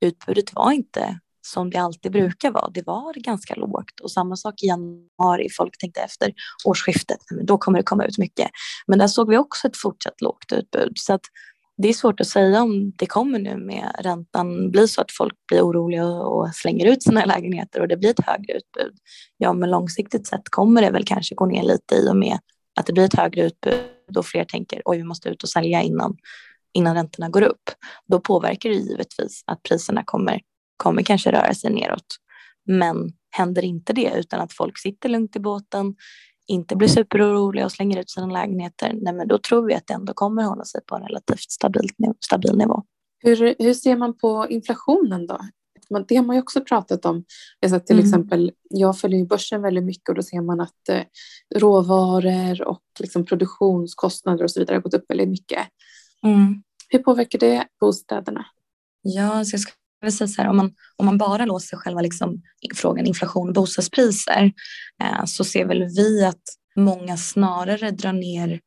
utbudet 0.00 0.54
var 0.54 0.72
inte 0.72 1.18
som 1.42 1.70
det 1.70 1.78
alltid 1.78 2.12
brukar 2.12 2.50
vara. 2.50 2.70
Det 2.70 2.86
var 2.86 3.14
ganska 3.14 3.54
lågt 3.54 4.00
och 4.02 4.10
samma 4.10 4.36
sak 4.36 4.62
i 4.62 4.66
januari. 4.66 5.48
Folk 5.56 5.78
tänkte 5.78 6.00
efter 6.00 6.32
årsskiftet, 6.64 7.18
men 7.30 7.46
då 7.46 7.58
kommer 7.58 7.78
det 7.78 7.84
komma 7.84 8.04
ut 8.04 8.18
mycket. 8.18 8.50
Men 8.86 8.98
där 8.98 9.06
såg 9.06 9.28
vi 9.28 9.38
också 9.38 9.68
ett 9.68 9.76
fortsatt 9.76 10.20
lågt 10.20 10.52
utbud. 10.52 10.92
Så 10.94 11.14
att 11.14 11.22
det 11.76 11.88
är 11.88 11.92
svårt 11.92 12.20
att 12.20 12.26
säga 12.26 12.62
om 12.62 12.90
det 12.90 13.06
kommer 13.06 13.38
nu 13.38 13.56
med 13.56 13.94
räntan 13.98 14.70
blir 14.70 14.86
så 14.86 15.00
att 15.00 15.12
folk 15.12 15.34
blir 15.48 15.60
oroliga 15.62 16.06
och 16.06 16.54
slänger 16.54 16.86
ut 16.86 17.02
sina 17.02 17.24
lägenheter 17.24 17.80
och 17.80 17.88
det 17.88 17.96
blir 17.96 18.10
ett 18.10 18.26
högre 18.26 18.52
utbud. 18.52 18.98
Ja, 19.36 19.52
men 19.52 19.70
långsiktigt 19.70 20.26
sett 20.26 20.48
kommer 20.48 20.82
det 20.82 20.90
väl 20.90 21.04
kanske 21.04 21.34
gå 21.34 21.46
ner 21.46 21.62
lite 21.62 21.94
i 21.94 22.10
och 22.10 22.16
med 22.16 22.38
att 22.80 22.86
det 22.86 22.92
blir 22.92 23.04
ett 23.04 23.16
högre 23.16 23.42
utbud 23.42 24.16
och 24.16 24.26
fler 24.26 24.44
tänker 24.44 24.82
oj, 24.84 24.96
vi 24.96 25.04
måste 25.04 25.28
ut 25.28 25.42
och 25.42 25.48
sälja 25.48 25.82
innan, 25.82 26.16
innan 26.72 26.94
räntorna 26.94 27.28
går 27.28 27.42
upp. 27.42 27.70
Då 28.06 28.20
påverkar 28.20 28.68
det 28.70 28.76
givetvis 28.76 29.42
att 29.46 29.62
priserna 29.62 30.02
kommer, 30.04 30.40
kommer 30.82 31.02
kanske 31.02 31.32
röra 31.32 31.54
sig 31.54 31.72
neråt. 31.72 32.06
Men 32.66 33.12
händer 33.30 33.64
inte 33.64 33.92
det 33.92 34.12
utan 34.16 34.40
att 34.40 34.52
folk 34.52 34.78
sitter 34.78 35.08
lugnt 35.08 35.36
i 35.36 35.40
båten, 35.40 35.94
inte 36.46 36.76
blir 36.76 36.88
superoroliga 36.88 37.64
och 37.64 37.72
slänger 37.72 38.00
ut 38.00 38.10
sina 38.10 38.26
lägenheter, 38.26 38.92
nej 39.02 39.14
men 39.14 39.28
då 39.28 39.38
tror 39.38 39.66
vi 39.66 39.74
att 39.74 39.86
det 39.86 39.94
ändå 39.94 40.12
kommer 40.12 40.42
hålla 40.42 40.64
sig 40.64 40.80
på 40.86 40.96
en 40.96 41.02
relativt 41.02 41.50
stabil, 41.50 41.88
stabil 42.20 42.56
nivå. 42.56 42.82
Hur, 43.18 43.54
hur 43.58 43.74
ser 43.74 43.96
man 43.96 44.16
på 44.16 44.46
inflationen 44.48 45.26
då? 45.26 45.38
Det 46.08 46.16
har 46.16 46.24
man 46.24 46.36
ju 46.36 46.42
också 46.42 46.60
pratat 46.60 47.04
om. 47.04 47.24
Alltså 47.62 47.80
till 47.80 47.96
mm. 47.96 48.06
exempel, 48.06 48.52
jag 48.70 48.98
följer 48.98 49.18
ju 49.20 49.26
börsen 49.26 49.62
väldigt 49.62 49.84
mycket 49.84 50.08
och 50.08 50.14
då 50.14 50.22
ser 50.22 50.40
man 50.40 50.60
att 50.60 50.88
eh, 50.88 51.02
råvaror 51.54 52.68
och 52.68 52.82
liksom 53.00 53.24
produktionskostnader 53.26 54.44
och 54.44 54.50
så 54.50 54.60
vidare 54.60 54.76
har 54.76 54.82
gått 54.82 54.94
upp 54.94 55.04
väldigt 55.08 55.28
mycket. 55.28 55.68
Mm. 56.26 56.62
Hur 56.88 56.98
påverkar 56.98 57.38
det 57.38 57.66
bostäderna? 57.80 58.46
Ja, 59.02 59.44
så 59.44 59.54
jag 59.54 59.60
ska 59.60 59.72
vill 60.02 60.16
säga 60.16 60.28
så 60.28 60.42
här, 60.42 60.48
om, 60.48 60.56
man, 60.56 60.72
om 60.96 61.06
man 61.06 61.18
bara 61.18 61.44
låser 61.44 61.76
själva 61.76 62.00
liksom, 62.00 62.42
frågan 62.74 63.06
inflation 63.06 63.48
och 63.48 63.54
bostadspriser 63.54 64.52
eh, 65.02 65.24
så 65.24 65.44
ser 65.44 65.64
väl 65.64 65.84
vi 65.84 66.24
att 66.24 66.42
många 66.76 67.16
snarare 67.16 67.90
drar 67.90 68.12
ner 68.12 68.60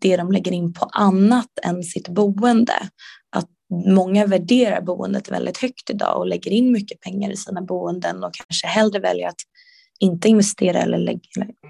det 0.00 0.16
de 0.16 0.32
lägger 0.32 0.52
in 0.52 0.72
på 0.72 0.84
annat 0.84 1.50
än 1.62 1.82
sitt 1.82 2.08
boende. 2.08 2.88
Att 3.36 3.48
många 3.86 4.26
värderar 4.26 4.80
boendet 4.80 5.30
väldigt 5.30 5.58
högt 5.58 5.90
idag 5.90 6.18
och 6.18 6.26
lägger 6.26 6.50
in 6.50 6.72
mycket 6.72 7.00
pengar 7.00 7.30
i 7.30 7.36
sina 7.36 7.62
boenden 7.62 8.24
och 8.24 8.34
kanske 8.34 8.66
hellre 8.66 9.00
väljer 9.00 9.28
att 9.28 9.40
inte 10.00 10.28
investera 10.28 10.78
eller 10.78 10.98
lägga, 10.98 11.20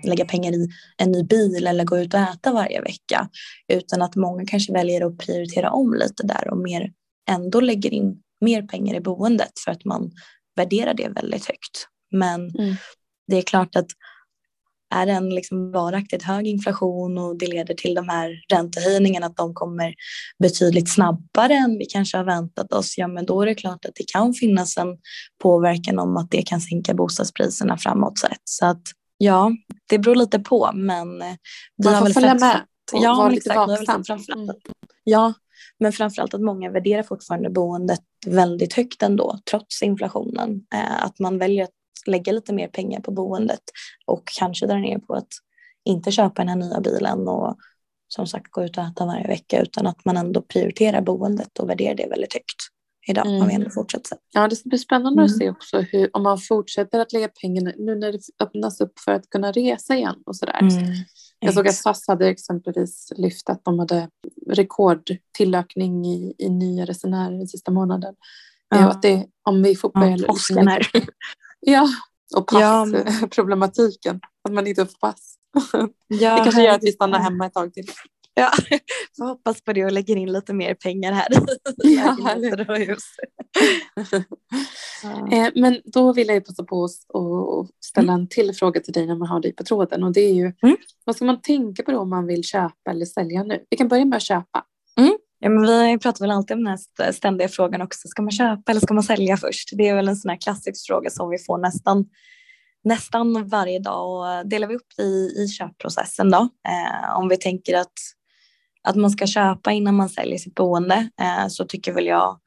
lägga 0.05 0.25
pengar 0.25 0.53
i 0.53 0.69
en 0.97 1.13
ny 1.13 1.23
bil 1.23 1.67
eller 1.67 1.85
gå 1.85 1.99
ut 1.99 2.15
och 2.15 2.21
äta 2.21 2.53
varje 2.53 2.81
vecka 2.81 3.29
utan 3.69 4.03
att 4.03 4.17
många 4.17 4.45
kanske 4.47 4.73
väljer 4.73 5.07
att 5.07 5.19
prioritera 5.19 5.71
om 5.71 5.95
lite 5.95 6.27
där 6.27 6.51
och 6.51 6.59
mer 6.59 6.93
ändå 7.31 7.61
lägger 7.61 7.95
in 7.95 8.23
mer 8.43 8.63
pengar 8.63 8.95
i 8.95 9.01
boendet 9.01 9.59
för 9.65 9.71
att 9.71 9.85
man 9.85 10.11
värderar 10.57 10.95
det 10.95 11.09
väldigt 11.09 11.47
högt. 11.47 11.89
Men 12.11 12.51
mm. 12.51 12.75
det 13.27 13.37
är 13.37 13.43
klart 13.43 13.77
att 13.77 13.87
är 14.95 15.07
det 15.07 15.13
en 15.13 15.35
liksom 15.35 15.73
varaktigt 15.73 16.23
hög 16.23 16.47
inflation 16.47 17.19
och 17.19 17.39
det 17.39 17.47
leder 17.47 17.75
till 17.75 17.95
de 17.95 18.09
här 18.09 18.45
räntehöjningarna 18.53 19.27
att 19.27 19.37
de 19.37 19.55
kommer 19.55 19.95
betydligt 20.39 20.93
snabbare 20.93 21.55
än 21.55 21.79
vi 21.79 21.85
kanske 21.85 22.17
har 22.17 22.25
väntat 22.25 22.73
oss, 22.73 22.99
ja 22.99 23.09
men 23.09 23.27
då 23.27 23.43
är 23.43 23.47
det 23.47 23.55
klart 23.55 23.85
att 23.85 23.95
det 23.95 24.05
kan 24.13 24.35
finnas 24.35 24.77
en 24.77 24.99
påverkan 25.43 25.99
om 25.99 26.17
att 26.17 26.31
det 26.31 26.43
kan 26.43 26.61
sänka 26.61 26.95
bostadspriserna 26.95 27.77
framåt 27.79 28.19
sett. 28.19 28.43
Så 28.45 28.67
att 28.67 28.83
ja, 29.19 29.53
det 29.89 29.99
beror 29.99 30.17
lite 30.17 30.39
på 30.39 30.71
men 30.75 31.19
vi 31.77 31.91
Man 31.91 32.07
får 32.07 32.13
följa 32.13 32.35
med 32.35 32.61
och 32.93 33.03
ja, 33.03 33.15
vara 33.15 33.29
lite 33.29 33.55
vaksam. 33.55 34.03
Mm. 34.35 34.55
Ja, 35.05 35.33
men 35.79 35.93
framförallt 35.93 36.35
att 36.35 36.41
många 36.41 36.71
värderar 36.71 37.03
fortfarande 37.03 37.51
boendet 37.51 38.01
väldigt 38.27 38.75
högt 38.75 39.03
ändå, 39.03 39.39
trots 39.51 39.83
inflationen. 39.83 40.67
Eh, 40.75 41.05
att 41.05 41.19
man 41.19 41.39
väljer 41.39 41.65
att 41.65 41.71
lägga 42.07 42.33
lite 42.33 42.53
mer 42.53 42.69
pengar 42.69 43.01
på 43.01 43.11
boendet 43.11 43.63
och 44.07 44.23
kanske 44.39 44.67
dra 44.67 44.77
ner 44.77 44.99
på 44.99 45.15
att 45.15 45.29
inte 45.85 46.11
köpa 46.11 46.45
den 46.45 46.49
här 46.49 46.57
nya 46.57 46.81
bilen 46.81 47.29
och 47.29 47.57
som 48.09 48.27
sagt 48.27 48.51
gå 48.51 48.65
ut 48.65 48.79
och 48.79 48.85
äta 48.85 49.07
varje 49.07 49.27
vecka 49.27 49.63
utan 49.63 49.87
att 49.87 50.05
man 50.05 50.17
ändå 50.17 50.43
prioriterar 50.43 51.01
boendet 51.01 51.59
och 51.59 51.71
värderar 51.71 51.95
det 51.95 52.07
väldigt 52.07 52.35
högt 52.35 52.57
idag 53.09 53.27
mm. 53.27 53.43
om 53.43 53.49
vi 53.49 53.55
ändå 53.55 53.71
fortsätter. 53.71 54.19
Ja, 54.33 54.49
det 54.49 54.57
ska 54.57 54.69
bli 54.69 54.79
spännande 54.79 55.23
mm. 55.23 55.25
att 55.25 55.39
se 55.39 55.51
också 55.51 55.81
hur, 55.81 56.11
om 56.13 56.23
man 56.23 56.39
fortsätter 56.39 57.01
att 57.01 57.13
lägga 57.13 57.29
pengarna 57.29 57.73
nu 57.79 57.95
när 57.95 58.13
det 58.13 58.21
öppnas 58.43 58.81
upp 58.81 58.99
för 58.99 59.13
att 59.13 59.31
kunna 59.31 59.53
resa 59.53 59.97
igen 59.97 60.23
och 60.27 60.37
sådär. 60.37 60.59
Mm. 60.61 60.93
Jag 61.45 61.55
såg 61.55 61.69
att 61.69 61.75
SAS 61.75 62.09
hade 62.09 62.29
exempelvis 62.29 63.13
lyft 63.17 63.51
att 63.51 63.65
de 63.65 63.79
hade 63.79 64.09
rekordtillökning 64.47 66.07
i, 66.07 66.35
i 66.39 66.49
nya 66.49 66.85
resenärer 66.85 67.39
den 67.39 67.49
sista 67.49 67.71
månaden. 67.71 68.15
Ja. 68.69 68.91
Att 68.91 69.03
det, 69.03 69.27
om 69.43 69.63
vi 69.63 69.77
får 69.77 69.91
börja... 70.01 70.17
Ja, 70.17 70.27
påsken 70.27 70.69
här. 70.69 70.89
Ja, 71.61 71.89
och 72.37 72.47
passproblematiken. 72.47 74.21
Ja. 74.23 74.29
Att 74.45 74.53
man 74.53 74.67
inte 74.67 74.87
får 74.87 74.99
pass. 74.99 75.35
Ja, 76.07 76.37
det 76.37 76.43
kanske 76.43 76.63
gör 76.63 76.75
att 76.75 76.85
vi 76.85 76.93
stannar 76.93 77.19
hemma 77.19 77.47
ett 77.47 77.55
tag 77.55 77.75
till. 77.75 77.87
Ja, 78.35 78.51
får 79.17 79.25
hoppas 79.25 79.63
på 79.63 79.73
det 79.73 79.85
och 79.85 79.93
lägger 79.93 80.17
in 80.17 80.33
lite 80.33 80.55
mer 80.55 80.75
pengar 80.75 81.13
här. 81.13 81.29
Ja, 81.77 82.17
eh, 85.33 85.51
Men 85.55 85.81
då 85.85 86.13
vill 86.13 86.29
jag 86.29 86.47
passa 86.47 86.65
på 86.65 86.85
att 86.85 86.91
ställa 87.85 88.13
en 88.13 88.29
till 88.29 88.55
fråga 88.55 88.81
till 88.81 88.93
dig 88.93 89.07
när 89.07 89.15
man 89.15 89.29
har 89.29 89.41
dig 89.41 89.53
på 89.53 89.65
tråden 89.65 90.05
och 90.05 90.13
det 90.13 90.21
är 90.21 90.35
ju 90.35 90.53
mm. 90.63 90.77
vad 91.05 91.17
ska 91.17 91.25
man 91.25 91.41
tänka 91.41 91.83
på 91.83 91.91
då 91.91 91.99
om 91.99 92.11
man 92.11 92.27
vill 92.27 92.45
köpa 92.45 92.91
eller 92.91 93.07
sälja 93.07 93.43
nu? 93.43 93.65
Vi 93.71 93.77
kan 93.77 93.89
börja 93.89 94.05
med 94.05 94.17
att 94.17 94.23
köpa. 94.23 94.65
Mm. 94.99 95.17
Ja, 95.39 95.49
men 95.49 95.93
vi 95.93 95.99
pratar 95.99 96.21
väl 96.25 96.31
alltid 96.31 96.57
om 96.57 96.65
den 96.65 96.79
här 96.99 97.13
ständiga 97.13 97.49
frågan 97.49 97.83
också. 97.83 98.09
Ska 98.09 98.23
man 98.23 98.33
köpa 98.33 98.73
eller 98.73 98.81
ska 98.81 98.95
man 98.95 99.03
sälja 99.03 99.37
först? 99.37 99.71
Det 99.73 99.89
är 99.89 99.95
väl 99.95 100.09
en 100.09 100.17
sån 100.17 100.29
här 100.29 100.39
klassisk 100.41 100.87
fråga 100.87 101.11
som 101.11 101.31
vi 101.31 101.39
får 101.39 101.59
nästan 101.59 102.05
nästan 102.85 103.49
varje 103.49 103.79
dag 103.79 104.11
och 104.11 104.49
delar 104.49 104.69
vi 104.69 104.75
upp 104.75 104.99
i, 104.99 105.43
i 105.43 105.49
köpprocessen 105.49 106.31
då. 106.31 106.39
Eh, 106.39 107.19
om 107.19 107.29
vi 107.29 107.37
tänker 107.37 107.79
att 107.79 107.93
att 108.89 108.97
man 108.97 109.11
ska 109.11 109.27
köpa 109.27 109.73
innan 109.73 109.95
man 109.95 110.09
säljer 110.09 110.39
sitt 110.39 110.55
boende 110.55 111.11
eh, 111.21 111.49
så 111.49 111.65
tycker 111.65 111.93
väl 111.93 112.07
jag 112.07 112.41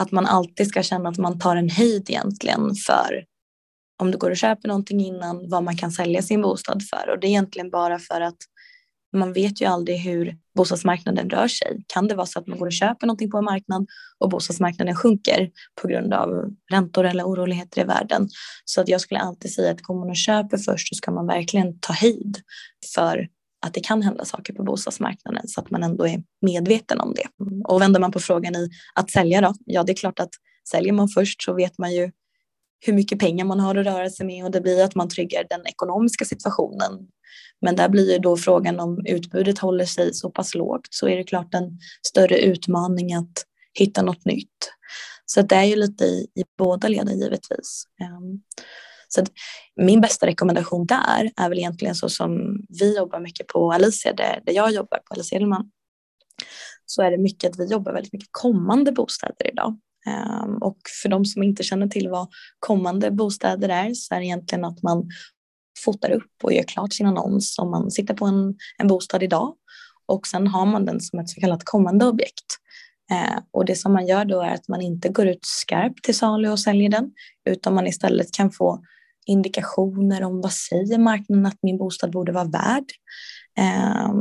att 0.00 0.12
man 0.12 0.26
alltid 0.26 0.68
ska 0.68 0.82
känna 0.82 1.08
att 1.08 1.18
man 1.18 1.38
tar 1.38 1.56
en 1.56 1.70
höjd 1.70 2.10
egentligen 2.10 2.74
för 2.86 3.24
om 4.00 4.10
du 4.10 4.18
går 4.18 4.30
och 4.30 4.36
köper 4.36 4.68
någonting 4.68 5.00
innan 5.00 5.48
vad 5.48 5.62
man 5.62 5.76
kan 5.76 5.92
sälja 5.92 6.22
sin 6.22 6.42
bostad 6.42 6.82
för 6.82 7.10
och 7.10 7.20
det 7.20 7.26
är 7.26 7.28
egentligen 7.28 7.70
bara 7.70 7.98
för 7.98 8.20
att 8.20 8.36
man 9.16 9.32
vet 9.32 9.60
ju 9.60 9.66
aldrig 9.66 9.98
hur 9.98 10.36
bostadsmarknaden 10.54 11.30
rör 11.30 11.48
sig. 11.48 11.84
Kan 11.86 12.08
det 12.08 12.14
vara 12.14 12.26
så 12.26 12.38
att 12.38 12.46
man 12.46 12.58
går 12.58 12.66
och 12.66 12.72
köper 12.72 13.06
någonting 13.06 13.30
på 13.30 13.38
en 13.38 13.44
marknad 13.44 13.86
och 14.18 14.30
bostadsmarknaden 14.30 14.94
sjunker 14.94 15.50
på 15.82 15.88
grund 15.88 16.14
av 16.14 16.50
räntor 16.72 17.04
eller 17.04 17.24
oroligheter 17.24 17.80
i 17.80 17.84
världen? 17.84 18.28
Så 18.64 18.80
att 18.80 18.88
jag 18.88 19.00
skulle 19.00 19.20
alltid 19.20 19.54
säga 19.54 19.72
att 19.72 19.82
kommer 19.82 20.00
man 20.00 20.10
och 20.10 20.16
köper 20.16 20.58
först 20.58 20.88
så 20.88 20.94
ska 20.94 21.10
man 21.10 21.26
verkligen 21.26 21.78
ta 21.78 21.92
höjd 21.92 22.36
för 22.94 23.28
att 23.66 23.74
det 23.74 23.80
kan 23.80 24.02
hända 24.02 24.24
saker 24.24 24.52
på 24.52 24.62
bostadsmarknaden 24.62 25.48
så 25.48 25.60
att 25.60 25.70
man 25.70 25.82
ändå 25.82 26.06
är 26.06 26.22
medveten 26.40 27.00
om 27.00 27.14
det. 27.14 27.44
Och 27.64 27.80
vänder 27.80 28.00
man 28.00 28.12
på 28.12 28.20
frågan 28.20 28.56
i 28.56 28.70
att 28.94 29.10
sälja 29.10 29.40
då? 29.40 29.54
Ja, 29.64 29.82
det 29.82 29.92
är 29.92 29.96
klart 29.96 30.20
att 30.20 30.30
säljer 30.70 30.92
man 30.92 31.08
först 31.08 31.42
så 31.42 31.54
vet 31.54 31.78
man 31.78 31.92
ju 31.94 32.10
hur 32.80 32.92
mycket 32.92 33.18
pengar 33.18 33.44
man 33.44 33.60
har 33.60 33.74
att 33.74 33.86
röra 33.86 34.10
sig 34.10 34.26
med 34.26 34.44
och 34.44 34.50
det 34.50 34.60
blir 34.60 34.84
att 34.84 34.94
man 34.94 35.08
tryggar 35.08 35.46
den 35.50 35.66
ekonomiska 35.66 36.24
situationen. 36.24 37.08
Men 37.60 37.76
där 37.76 37.88
blir 37.88 38.12
ju 38.12 38.18
då 38.18 38.36
frågan 38.36 38.80
om 38.80 39.06
utbudet 39.06 39.58
håller 39.58 39.84
sig 39.84 40.14
så 40.14 40.30
pass 40.30 40.54
lågt 40.54 40.88
så 40.90 41.08
är 41.08 41.16
det 41.16 41.24
klart 41.24 41.54
en 41.54 41.78
större 42.06 42.38
utmaning 42.38 43.14
att 43.14 43.46
hitta 43.78 44.02
något 44.02 44.24
nytt. 44.24 44.72
Så 45.26 45.42
det 45.42 45.54
är 45.54 45.64
ju 45.64 45.76
lite 45.76 46.04
i, 46.04 46.26
i 46.34 46.44
båda 46.58 46.88
leden 46.88 47.18
givetvis. 47.18 47.84
Ehm, 48.00 48.42
så 49.14 49.24
min 49.76 50.00
bästa 50.00 50.26
rekommendation 50.26 50.86
där 50.86 51.30
är 51.36 51.48
väl 51.48 51.58
egentligen 51.58 51.94
så 51.94 52.08
som 52.08 52.60
vi 52.68 52.96
jobbar 52.96 53.20
mycket 53.20 53.46
på 53.46 53.72
Alicia, 53.72 54.12
där, 54.12 54.40
där 54.46 54.52
jag 54.52 54.72
jobbar 54.72 54.98
på 54.98 55.14
Alicia 55.14 55.36
Edelman. 55.36 55.70
Så 56.86 57.02
är 57.02 57.10
det 57.10 57.18
mycket 57.18 57.50
att 57.50 57.58
vi 57.58 57.72
jobbar 57.72 57.92
väldigt 57.92 58.12
mycket 58.12 58.28
kommande 58.30 58.92
bostäder 58.92 59.50
idag. 59.52 59.78
Um, 60.06 60.62
och 60.62 60.78
för 61.02 61.08
de 61.08 61.24
som 61.24 61.42
inte 61.42 61.62
känner 61.62 61.88
till 61.88 62.08
vad 62.08 62.28
kommande 62.58 63.10
bostäder 63.10 63.68
är 63.68 63.94
så 63.94 64.14
är 64.14 64.18
det 64.18 64.26
egentligen 64.26 64.64
att 64.64 64.82
man 64.82 65.08
fotar 65.84 66.10
upp 66.10 66.32
och 66.42 66.52
gör 66.52 66.62
klart 66.62 66.92
sin 66.92 67.06
annons 67.06 67.58
om 67.58 67.70
man 67.70 67.90
sitter 67.90 68.14
på 68.14 68.26
en, 68.26 68.56
en 68.78 68.86
bostad 68.86 69.22
idag 69.22 69.54
och 70.06 70.26
sen 70.26 70.46
har 70.46 70.66
man 70.66 70.84
den 70.84 71.00
som 71.00 71.18
ett 71.18 71.28
så 71.28 71.40
kallat 71.40 71.64
kommande 71.64 72.06
objekt. 72.06 72.46
Eh, 73.10 73.38
och 73.50 73.64
det 73.64 73.76
som 73.76 73.92
man 73.92 74.06
gör 74.06 74.24
då 74.24 74.40
är 74.40 74.54
att 74.54 74.68
man 74.68 74.80
inte 74.80 75.08
går 75.08 75.26
ut 75.26 75.40
skarpt 75.42 76.04
till 76.04 76.18
salu 76.18 76.48
och 76.48 76.60
säljer 76.60 76.90
den 76.90 77.12
utan 77.50 77.74
man 77.74 77.86
istället 77.86 78.32
kan 78.32 78.50
få 78.50 78.82
indikationer 79.26 80.22
om 80.22 80.40
vad 80.40 80.52
säger 80.52 80.98
marknaden 80.98 81.46
att 81.46 81.58
min 81.62 81.78
bostad 81.78 82.12
borde 82.12 82.32
vara 82.32 82.44
värd 82.44 82.84
eh, 83.58 84.12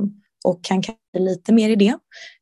och 0.44 0.64
kan 0.64 0.82
kanske 0.82 1.20
lite 1.20 1.54
mer 1.54 1.70
i 1.70 1.76
det. 1.76 1.98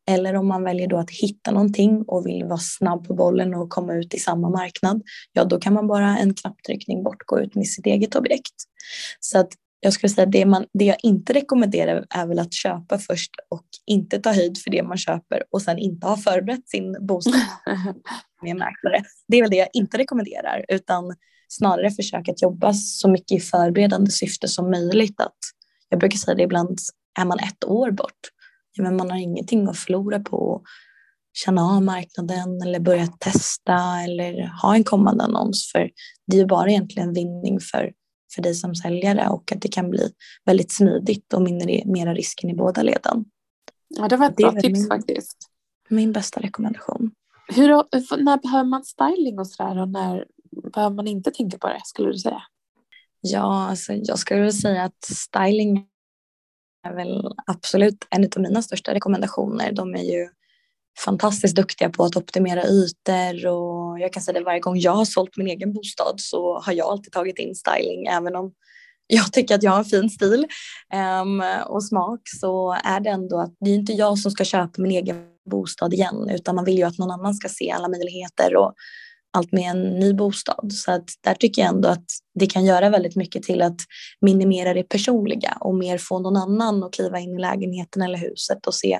Eller 0.09 0.35
om 0.35 0.47
man 0.47 0.63
väljer 0.63 0.87
då 0.87 0.97
att 0.97 1.11
hitta 1.11 1.51
någonting 1.51 2.03
och 2.07 2.27
vill 2.27 2.43
vara 2.43 2.59
snabb 2.59 3.07
på 3.07 3.13
bollen 3.13 3.53
och 3.53 3.69
komma 3.69 3.93
ut 3.93 4.13
i 4.13 4.19
samma 4.19 4.49
marknad, 4.49 5.03
ja 5.33 5.43
då 5.43 5.59
kan 5.59 5.73
man 5.73 5.87
bara 5.87 6.17
en 6.17 6.33
knapptryckning 6.33 7.03
bort 7.03 7.25
gå 7.25 7.39
ut 7.39 7.55
med 7.55 7.67
sitt 7.67 7.85
eget 7.85 8.15
objekt. 8.15 8.53
Så 9.19 9.39
att 9.39 9.49
jag 9.79 9.93
skulle 9.93 10.09
säga 10.09 10.25
det, 10.25 10.45
man, 10.45 10.65
det 10.73 10.85
jag 10.85 10.97
inte 11.03 11.33
rekommenderar 11.33 12.05
är 12.09 12.25
väl 12.25 12.39
att 12.39 12.53
köpa 12.53 12.97
först 12.97 13.31
och 13.49 13.65
inte 13.85 14.19
ta 14.19 14.31
höjd 14.31 14.57
för 14.57 14.71
det 14.71 14.83
man 14.83 14.97
köper 14.97 15.43
och 15.51 15.61
sen 15.61 15.77
inte 15.77 16.07
ha 16.07 16.17
förberett 16.17 16.69
sin 16.69 16.97
bostad 17.07 17.33
med 18.41 18.55
mäklare. 18.55 19.03
Det 19.27 19.37
är 19.37 19.41
väl 19.41 19.51
det 19.51 19.57
jag 19.57 19.69
inte 19.73 19.97
rekommenderar 19.97 20.65
utan 20.67 21.15
snarare 21.49 21.91
försöka 21.91 22.31
att 22.31 22.41
jobba 22.41 22.73
så 22.73 23.09
mycket 23.09 23.31
i 23.31 23.39
förberedande 23.39 24.11
syfte 24.11 24.47
som 24.47 24.71
möjligt. 24.71 25.19
Att, 25.21 25.37
jag 25.89 25.99
brukar 25.99 26.17
säga 26.17 26.35
det 26.35 26.43
ibland, 26.43 26.79
är 27.19 27.25
man 27.25 27.39
ett 27.39 27.65
år 27.65 27.91
bort, 27.91 28.19
men 28.77 28.97
man 28.97 29.11
har 29.11 29.17
ingenting 29.17 29.67
att 29.67 29.77
förlora 29.77 30.19
på 30.19 30.55
att 30.55 30.63
känna 31.33 31.61
av 31.61 31.83
marknaden 31.83 32.61
eller 32.61 32.79
börja 32.79 33.07
testa 33.07 34.01
eller 34.03 34.61
ha 34.61 34.75
en 34.75 34.83
kommande 34.83 35.23
annons. 35.23 35.71
För 35.71 35.89
det 36.27 36.37
är 36.37 36.41
ju 36.41 36.45
bara 36.45 36.69
egentligen 36.69 37.13
vinning 37.13 37.59
för 37.59 37.91
för 38.35 38.41
dig 38.41 38.55
som 38.55 38.75
säljare 38.75 39.29
och 39.29 39.51
att 39.51 39.61
det 39.61 39.67
kan 39.67 39.89
bli 39.89 40.11
väldigt 40.45 40.71
smidigt 40.71 41.33
och 41.33 41.41
minimera 41.41 42.13
risken 42.13 42.49
i 42.49 42.55
båda 42.55 42.83
leden. 42.83 43.25
Ja, 43.87 44.07
det 44.07 44.17
var 44.17 44.25
ett 44.25 44.37
det 44.37 44.43
bra 44.43 44.61
tips 44.61 44.79
min, 44.79 44.87
faktiskt. 44.87 45.37
Min 45.89 46.11
bästa 46.11 46.39
rekommendation. 46.39 47.11
Hur, 47.47 47.67
när 48.23 48.37
behöver 48.37 48.69
man 48.69 48.83
styling 48.83 49.39
och 49.39 49.47
sådär 49.47 49.81
och 49.81 49.89
när 49.89 50.25
behöver 50.61 50.95
man 50.95 51.07
inte 51.07 51.31
tänka 51.31 51.57
på 51.57 51.67
det 51.67 51.81
skulle 51.83 52.11
du 52.11 52.17
säga? 52.17 52.41
Ja, 53.21 53.67
alltså 53.69 53.93
jag 53.93 54.19
skulle 54.19 54.51
säga 54.51 54.83
att 54.83 55.03
styling 55.03 55.87
är 56.87 56.93
väl 56.93 57.33
absolut 57.47 58.07
en 58.09 58.23
av 58.23 58.41
mina 58.41 58.61
största 58.61 58.93
rekommendationer. 58.93 59.71
De 59.71 59.95
är 59.95 60.03
ju 60.03 60.29
fantastiskt 61.05 61.55
duktiga 61.55 61.89
på 61.89 62.03
att 62.03 62.15
optimera 62.15 62.63
ytor 62.63 63.47
och 63.47 63.99
jag 63.99 64.13
kan 64.13 64.23
säga 64.23 64.39
det 64.39 64.45
varje 64.45 64.59
gång 64.59 64.77
jag 64.79 64.91
har 64.91 65.05
sålt 65.05 65.37
min 65.37 65.47
egen 65.47 65.73
bostad 65.73 66.15
så 66.17 66.59
har 66.59 66.73
jag 66.73 66.87
alltid 66.87 67.11
tagit 67.11 67.39
in 67.39 67.55
styling 67.55 68.07
även 68.07 68.35
om 68.35 68.53
jag 69.07 69.33
tycker 69.33 69.55
att 69.55 69.63
jag 69.63 69.71
har 69.71 69.79
en 69.79 69.85
fin 69.85 70.09
stil 70.09 70.47
um, 71.21 71.43
och 71.67 71.83
smak 71.83 72.19
så 72.39 72.71
är 72.83 72.99
det 72.99 73.09
ändå 73.09 73.39
att 73.39 73.55
det 73.59 73.71
är 73.71 73.75
inte 73.75 73.93
jag 73.93 74.19
som 74.19 74.31
ska 74.31 74.43
köpa 74.43 74.81
min 74.81 74.91
egen 74.91 75.25
bostad 75.49 75.93
igen 75.93 76.29
utan 76.29 76.55
man 76.55 76.65
vill 76.65 76.77
ju 76.77 76.83
att 76.83 76.97
någon 76.97 77.11
annan 77.11 77.33
ska 77.33 77.49
se 77.49 77.71
alla 77.71 77.87
möjligheter 77.87 78.55
och 78.55 78.73
allt 79.31 79.51
med 79.51 79.71
en 79.71 79.99
ny 79.99 80.13
bostad. 80.13 80.73
Så 80.73 80.91
att 80.91 81.09
där 81.21 81.33
tycker 81.33 81.61
jag 81.61 81.69
ändå 81.69 81.89
att 81.89 82.05
det 82.39 82.47
kan 82.47 82.65
göra 82.65 82.89
väldigt 82.89 83.15
mycket 83.15 83.43
till 83.43 83.61
att 83.61 83.77
minimera 84.21 84.73
det 84.73 84.83
personliga 84.83 85.57
och 85.59 85.75
mer 85.75 85.97
få 85.97 86.19
någon 86.19 86.37
annan 86.37 86.83
att 86.83 86.93
kliva 86.93 87.19
in 87.19 87.35
i 87.35 87.41
lägenheten 87.41 88.01
eller 88.01 88.17
huset 88.17 88.67
och 88.67 88.73
se 88.73 88.99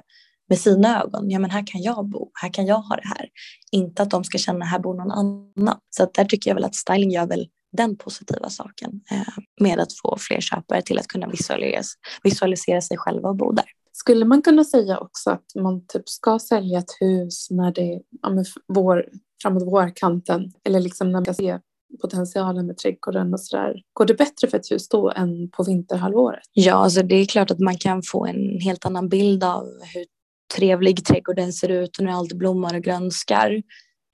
med 0.50 0.60
sina 0.60 1.02
ögon. 1.02 1.30
Ja, 1.30 1.40
men 1.40 1.50
här 1.50 1.68
kan 1.68 1.82
jag 1.82 2.10
bo, 2.10 2.32
här 2.42 2.54
kan 2.54 2.66
jag 2.66 2.82
ha 2.82 2.96
det 2.96 3.08
här. 3.08 3.30
Inte 3.72 4.04
att 4.04 4.10
de 4.10 4.24
ska 4.24 4.38
känna 4.38 4.66
här 4.66 4.80
bor 4.80 4.94
någon 4.94 5.12
annan. 5.12 5.78
Så 5.90 6.04
att 6.04 6.14
där 6.14 6.26
tycker 6.26 6.50
jag 6.50 6.56
väl 6.56 6.66
att 6.66 6.76
styling 6.76 7.12
gör 7.12 7.28
väl 7.28 7.48
den 7.78 7.98
positiva 7.98 8.50
saken 8.50 9.02
eh, 9.12 9.44
med 9.62 9.80
att 9.80 9.94
få 10.02 10.18
fler 10.20 10.42
köpare 10.42 10.82
till 10.82 11.00
att 11.00 11.08
kunna 11.08 11.28
visualisera, 11.28 11.84
visualisera 12.24 12.82
sig 12.82 12.98
själva 12.98 13.30
och 13.30 13.36
bo 13.36 13.52
där. 13.52 13.66
Skulle 13.92 14.26
man 14.26 14.42
kunna 14.42 14.64
säga 14.64 15.00
också 15.00 15.30
att 15.30 15.46
man 15.56 15.86
typ 15.88 16.10
ska 16.10 16.40
sälja 16.40 16.80
ett 16.80 16.92
hus 17.00 17.48
när 17.50 17.72
det 17.72 18.02
ja, 18.22 18.44
vår, 18.68 19.06
framåt 19.42 19.64
vårkanten 19.64 20.52
eller 20.64 20.80
liksom 20.80 21.12
när 21.12 21.26
man 21.26 21.36
ser 21.36 21.62
potentialen 22.02 22.68
med 22.68 22.78
trädgården 22.78 23.34
och 23.34 23.40
sådär. 23.40 23.82
Går 23.94 24.06
det 24.06 24.14
bättre 24.14 24.48
för 24.48 24.58
ett 24.58 24.72
hus 24.72 24.90
då 24.90 25.12
än 25.12 25.50
på 25.50 25.64
vinterhalvåret? 25.64 26.44
Ja, 26.54 26.74
alltså 26.74 27.04
det 27.04 27.16
är 27.16 27.26
klart 27.26 27.52
att 27.52 27.60
man 27.60 27.78
kan 27.78 28.04
få 28.04 28.26
en 28.26 28.60
helt 28.62 28.86
annan 28.86 29.10
bild 29.10 29.44
av 29.44 29.64
hur 29.94 30.06
trevlig 30.56 31.06
trädgården 31.06 31.54
ser 31.54 31.70
ut 31.70 31.98
och 31.98 32.04
när 32.04 32.12
allt 32.12 32.34
blommar 32.34 32.76
och 32.76 32.84
grönskar. 32.84 33.52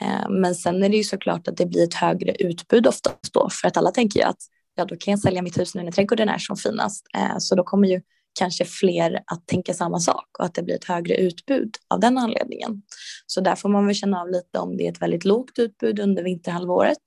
Eh, 0.02 0.30
men 0.30 0.56
sen 0.56 0.84
är 0.84 0.90
det 0.90 0.98
ju 0.98 1.04
såklart 1.04 1.48
att 1.48 1.58
det 1.58 1.66
blir 1.66 1.84
ett 1.84 1.94
högre 1.94 2.36
utbud 2.40 2.88
oftast 2.88 3.34
då 3.34 3.50
för 3.52 3.68
att 3.68 3.78
alla 3.78 3.92
tänker 3.92 4.20
ju 4.20 4.26
att 4.26 4.40
ja, 4.76 4.86
då 4.86 4.96
kan 4.96 5.12
jag 5.12 5.20
sälja 5.20 5.42
mitt 5.42 5.60
hus 5.60 5.76
nu 5.76 5.84
när 5.84 5.92
trädgården 5.92 6.30
är 6.30 6.38
som 6.38 6.58
finast. 6.58 7.06
Eh, 7.18 7.38
så 7.40 7.56
då 7.56 7.64
kommer 7.64 7.88
ju 7.88 8.02
kanske 8.40 8.66
fler 8.66 9.24
att 9.26 9.48
tänka 9.48 9.74
samma 9.74 10.00
sak 10.00 10.28
och 10.40 10.46
att 10.46 10.54
det 10.54 10.64
blir 10.64 10.76
ett 10.76 10.86
högre 10.86 11.16
utbud 11.16 11.76
av 11.88 12.00
den 12.00 12.18
anledningen. 12.18 12.82
Så 13.26 13.42
där 13.42 13.56
får 13.56 13.70
man 13.70 13.86
väl 13.86 13.96
känna 13.96 14.22
av 14.22 14.30
lite 14.30 14.60
om 14.60 14.78
det 14.78 14.88
är 14.88 14.92
ett 14.92 15.02
väldigt 15.02 15.26
lågt 15.26 15.60
utbud 15.60 16.00
under 16.00 16.24
vinterhalvåret. 16.24 16.98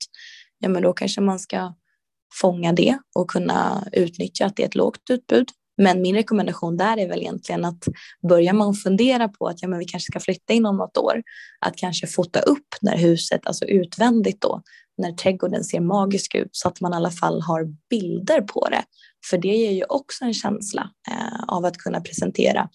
Ja, 0.59 0.69
men 0.69 0.83
då 0.83 0.93
kanske 0.93 1.21
man 1.21 1.39
ska 1.39 1.73
fånga 2.41 2.73
det 2.73 2.99
och 3.15 3.29
kunna 3.29 3.87
utnyttja 3.91 4.45
att 4.45 4.55
det 4.55 4.63
är 4.63 4.67
ett 4.67 4.75
lågt 4.75 5.09
utbud. 5.09 5.49
Men 5.77 6.01
min 6.01 6.15
rekommendation 6.15 6.77
där 6.77 6.97
är 6.97 7.07
väl 7.07 7.19
egentligen 7.19 7.65
att 7.65 7.83
börjar 8.29 8.53
man 8.53 8.73
fundera 8.73 9.27
på 9.27 9.47
att 9.47 9.61
ja, 9.61 9.67
men 9.67 9.79
vi 9.79 9.85
kanske 9.85 10.11
ska 10.11 10.19
flytta 10.19 10.53
inom 10.53 10.77
något 10.77 10.97
år, 10.97 11.23
att 11.59 11.75
kanske 11.75 12.07
fota 12.07 12.39
upp 12.39 12.67
när 12.81 12.97
huset, 12.97 13.47
alltså 13.47 13.65
utvändigt 13.65 14.41
då, 14.41 14.61
när 14.97 15.11
trädgården 15.11 15.63
ser 15.63 15.79
magisk 15.79 16.35
ut 16.35 16.49
så 16.51 16.67
att 16.67 16.81
man 16.81 16.93
i 16.93 16.95
alla 16.95 17.11
fall 17.11 17.41
har 17.41 17.65
bilder 17.89 18.41
på 18.41 18.67
det. 18.69 18.83
För 19.25 19.37
det 19.37 19.55
ger 19.55 19.71
ju 19.71 19.83
också 19.83 20.25
en 20.25 20.33
känsla 20.33 20.89
eh, 21.11 21.43
av 21.47 21.65
att 21.65 21.77
kunna 21.77 22.01
presentera 22.01 22.69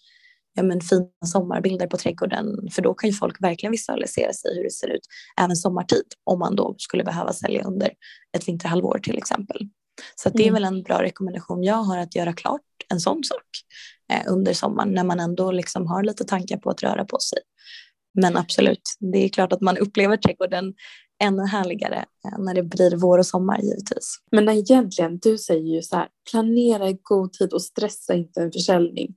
ja, 0.54 0.62
men 0.62 0.80
fina 0.80 1.08
sommarbilder 1.26 1.86
på 1.86 1.96
trädgården. 1.96 2.68
För 2.72 2.82
då 2.82 2.94
kan 2.94 3.10
ju 3.10 3.16
folk 3.16 3.42
verkligen 3.42 3.70
visualisera 3.70 4.32
sig 4.32 4.56
hur 4.56 4.64
det 4.64 4.70
ser 4.70 4.88
ut 4.88 5.06
även 5.40 5.56
sommartid 5.56 6.04
om 6.24 6.38
man 6.38 6.56
då 6.56 6.74
skulle 6.78 7.04
behöva 7.04 7.32
sälja 7.32 7.62
under 7.62 7.90
ett 8.36 8.48
vinterhalvår 8.48 8.98
till 8.98 9.18
exempel. 9.18 9.68
Så 10.16 10.28
det 10.28 10.42
är 10.42 10.48
mm. 10.48 10.54
väl 10.54 10.64
en 10.64 10.82
bra 10.82 11.02
rekommendation 11.02 11.62
jag 11.62 11.82
har 11.82 11.98
att 11.98 12.14
göra 12.14 12.32
klart 12.32 12.60
en 12.88 13.00
sån 13.00 13.24
sak 13.24 13.46
eh, 14.12 14.32
under 14.32 14.52
sommaren 14.52 14.94
när 14.94 15.04
man 15.04 15.20
ändå 15.20 15.52
liksom 15.52 15.86
har 15.86 16.02
lite 16.02 16.24
tankar 16.24 16.56
på 16.56 16.70
att 16.70 16.82
röra 16.82 17.04
på 17.04 17.18
sig. 17.18 17.38
Men 18.14 18.36
absolut, 18.36 18.82
det 19.00 19.24
är 19.24 19.28
klart 19.28 19.52
att 19.52 19.60
man 19.60 19.78
upplever 19.78 20.16
trädgården 20.16 20.74
ännu 21.22 21.42
härligare 21.46 22.04
eh, 22.24 22.38
när 22.38 22.54
det 22.54 22.62
blir 22.62 22.96
vår 22.96 23.18
och 23.18 23.26
sommar 23.26 23.58
givetvis. 23.58 24.18
Men 24.32 24.48
egentligen, 24.48 25.18
du 25.18 25.38
säger 25.38 25.74
ju 25.74 25.82
så 25.82 25.96
här, 25.96 26.08
planera 26.30 26.88
i 26.88 26.98
god 27.02 27.32
tid 27.32 27.52
och 27.52 27.62
stressa 27.62 28.14
inte 28.14 28.40
en 28.40 28.52
försäljning. 28.52 29.14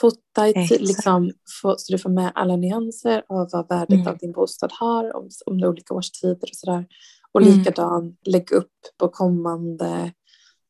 Fota 0.00 0.48
i 0.48 0.68
tid, 0.68 0.80
liksom, 0.80 1.30
så 1.44 1.76
du 1.88 1.98
får 1.98 2.10
med 2.10 2.32
alla 2.34 2.56
nyanser 2.56 3.22
av 3.28 3.48
vad 3.52 3.68
värdet 3.68 3.94
mm. 3.94 4.06
av 4.06 4.18
din 4.18 4.32
bostad 4.32 4.70
har, 4.72 5.16
om, 5.16 5.28
om 5.46 5.60
det 5.60 5.66
är 5.66 5.68
olika 5.68 5.94
årstider 5.94 6.48
och 6.50 6.56
sådär. 6.56 6.86
Och 7.32 7.42
mm. 7.42 7.58
likadan, 7.58 8.16
lägg 8.26 8.52
upp 8.52 8.72
på 8.98 9.08
kommande, 9.08 10.12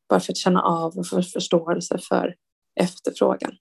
bara 0.09 0.20
för 0.20 0.33
att 0.33 0.37
känna 0.37 0.62
av 0.62 0.98
och 0.98 1.09
få 1.09 1.22
förståelse 1.22 1.98
för 1.98 2.35
efterfrågan. 2.81 3.53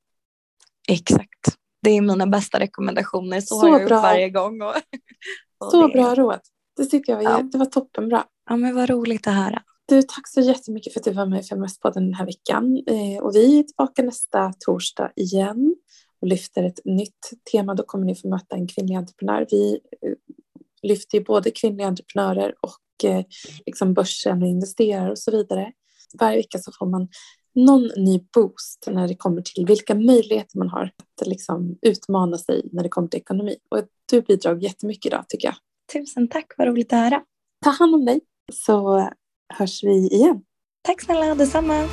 Exakt. 0.88 1.58
Det 1.82 1.90
är 1.90 2.02
mina 2.02 2.28
bästa 2.28 2.60
rekommendationer. 2.60 3.42
Så, 3.42 3.56
så 3.56 3.62
har 3.62 3.80
jag 3.80 3.88
bra. 3.88 3.98
gjort 3.98 4.04
varje 4.04 4.30
gång. 4.30 4.62
Och, 4.62 4.76
och 5.58 5.72
så 5.72 5.88
det. 5.88 5.94
bra 5.94 6.16
råd. 6.16 6.40
Det 6.78 6.86
tycker 6.86 7.14
jag 7.14 7.24
var, 7.24 7.32
ja. 7.32 7.50
det 7.52 7.58
var 7.58 7.66
toppenbra. 7.66 8.24
Ja, 8.50 8.56
men 8.56 8.76
vad 8.76 8.90
roligt 8.90 9.28
att 9.28 9.34
höra. 9.34 9.64
Du, 9.86 10.02
tack 10.02 10.28
så 10.28 10.42
jättemycket 10.42 10.94
för 10.94 11.00
att 11.00 11.04
du 11.04 11.12
var 11.12 11.26
med 11.26 11.40
i 11.40 11.44
Feministpodden 11.44 12.04
den 12.04 12.14
här 12.14 12.26
veckan. 12.26 12.84
Eh, 12.88 13.24
och 13.24 13.36
vi 13.36 13.60
är 13.60 13.64
tillbaka 13.64 14.04
nästa 14.04 14.54
torsdag 14.60 15.12
igen 15.16 15.76
och 16.22 16.28
lyfter 16.28 16.64
ett 16.64 16.80
nytt 16.86 17.32
tema. 17.52 17.76
Då 17.76 17.84
kommer 17.84 18.06
ni 18.06 18.16
få 18.16 18.30
möta 18.30 18.56
en 18.56 18.68
kvinnlig 18.68 18.96
entreprenör. 18.96 19.48
Vi 19.52 19.80
eh, 20.02 20.14
lyfter 20.84 21.18
ju 21.18 21.24
både 21.24 21.52
kvinnliga 21.52 21.88
entreprenörer 21.88 22.54
och 22.62 23.10
eh, 23.10 23.26
liksom 23.66 23.94
börsen 23.94 24.42
och 24.44 24.48
investerare 24.48 25.12
och 25.12 25.20
så 25.20 25.32
vidare. 25.32 25.72
Varje 26.20 26.38
vecka 26.38 26.58
så 26.60 26.72
får 26.80 26.86
man 26.86 27.08
någon 27.56 27.90
ny 27.98 28.20
boost 28.34 28.88
när 28.92 29.08
det 29.08 29.16
kommer 29.16 29.42
till 29.42 29.66
vilka 29.66 29.96
möjligheter 29.96 30.58
man 30.58 30.70
har 30.70 30.84
att 30.84 31.28
liksom 31.28 31.78
utmana 31.82 32.38
sig 32.38 32.70
när 32.72 32.84
det 32.84 32.90
kommer 32.90 33.08
till 33.08 33.20
ekonomi. 33.20 33.56
Och 33.70 33.86
du 34.12 34.22
bidrar 34.22 34.56
jättemycket 34.56 35.06
idag 35.06 35.26
tycker 35.28 35.48
jag. 35.48 35.56
Tusen 35.94 36.28
tack, 36.28 36.54
vad 36.58 36.68
roligt 36.68 36.94
att 36.94 37.00
höra. 37.00 37.22
Ta 37.64 37.70
hand 37.70 37.96
om 37.96 38.06
dig 38.06 38.22
så 38.54 39.10
hörs 39.54 39.84
vi 39.84 40.08
igen. 40.08 40.42
Tack 40.82 41.02
snälla, 41.02 41.36
detsamma. 41.36 41.88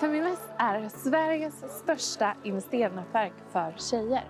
Feminvest 0.00 0.42
är 0.58 0.88
Sveriges 0.88 1.54
största 1.82 2.36
investeringsnätverk 2.44 3.32
för 3.52 3.74
tjejer. 3.78 4.24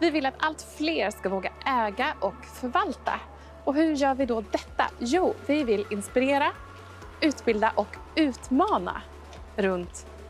Vi 0.00 0.10
vill 0.10 0.26
att 0.26 0.34
allt 0.38 0.62
fler 0.78 1.10
ska 1.10 1.28
våga 1.28 1.52
äga 1.66 2.16
och 2.20 2.44
förvalta. 2.44 3.20
Och 3.64 3.74
hur 3.74 3.94
gör 3.94 4.14
vi 4.14 4.26
då 4.26 4.40
detta? 4.40 4.84
Jo, 4.98 5.34
vi 5.46 5.64
vill 5.64 5.86
inspirera, 5.90 6.52
utbilda 7.20 7.72
och 7.76 7.96
utmana 8.16 9.02
runt 9.56 10.13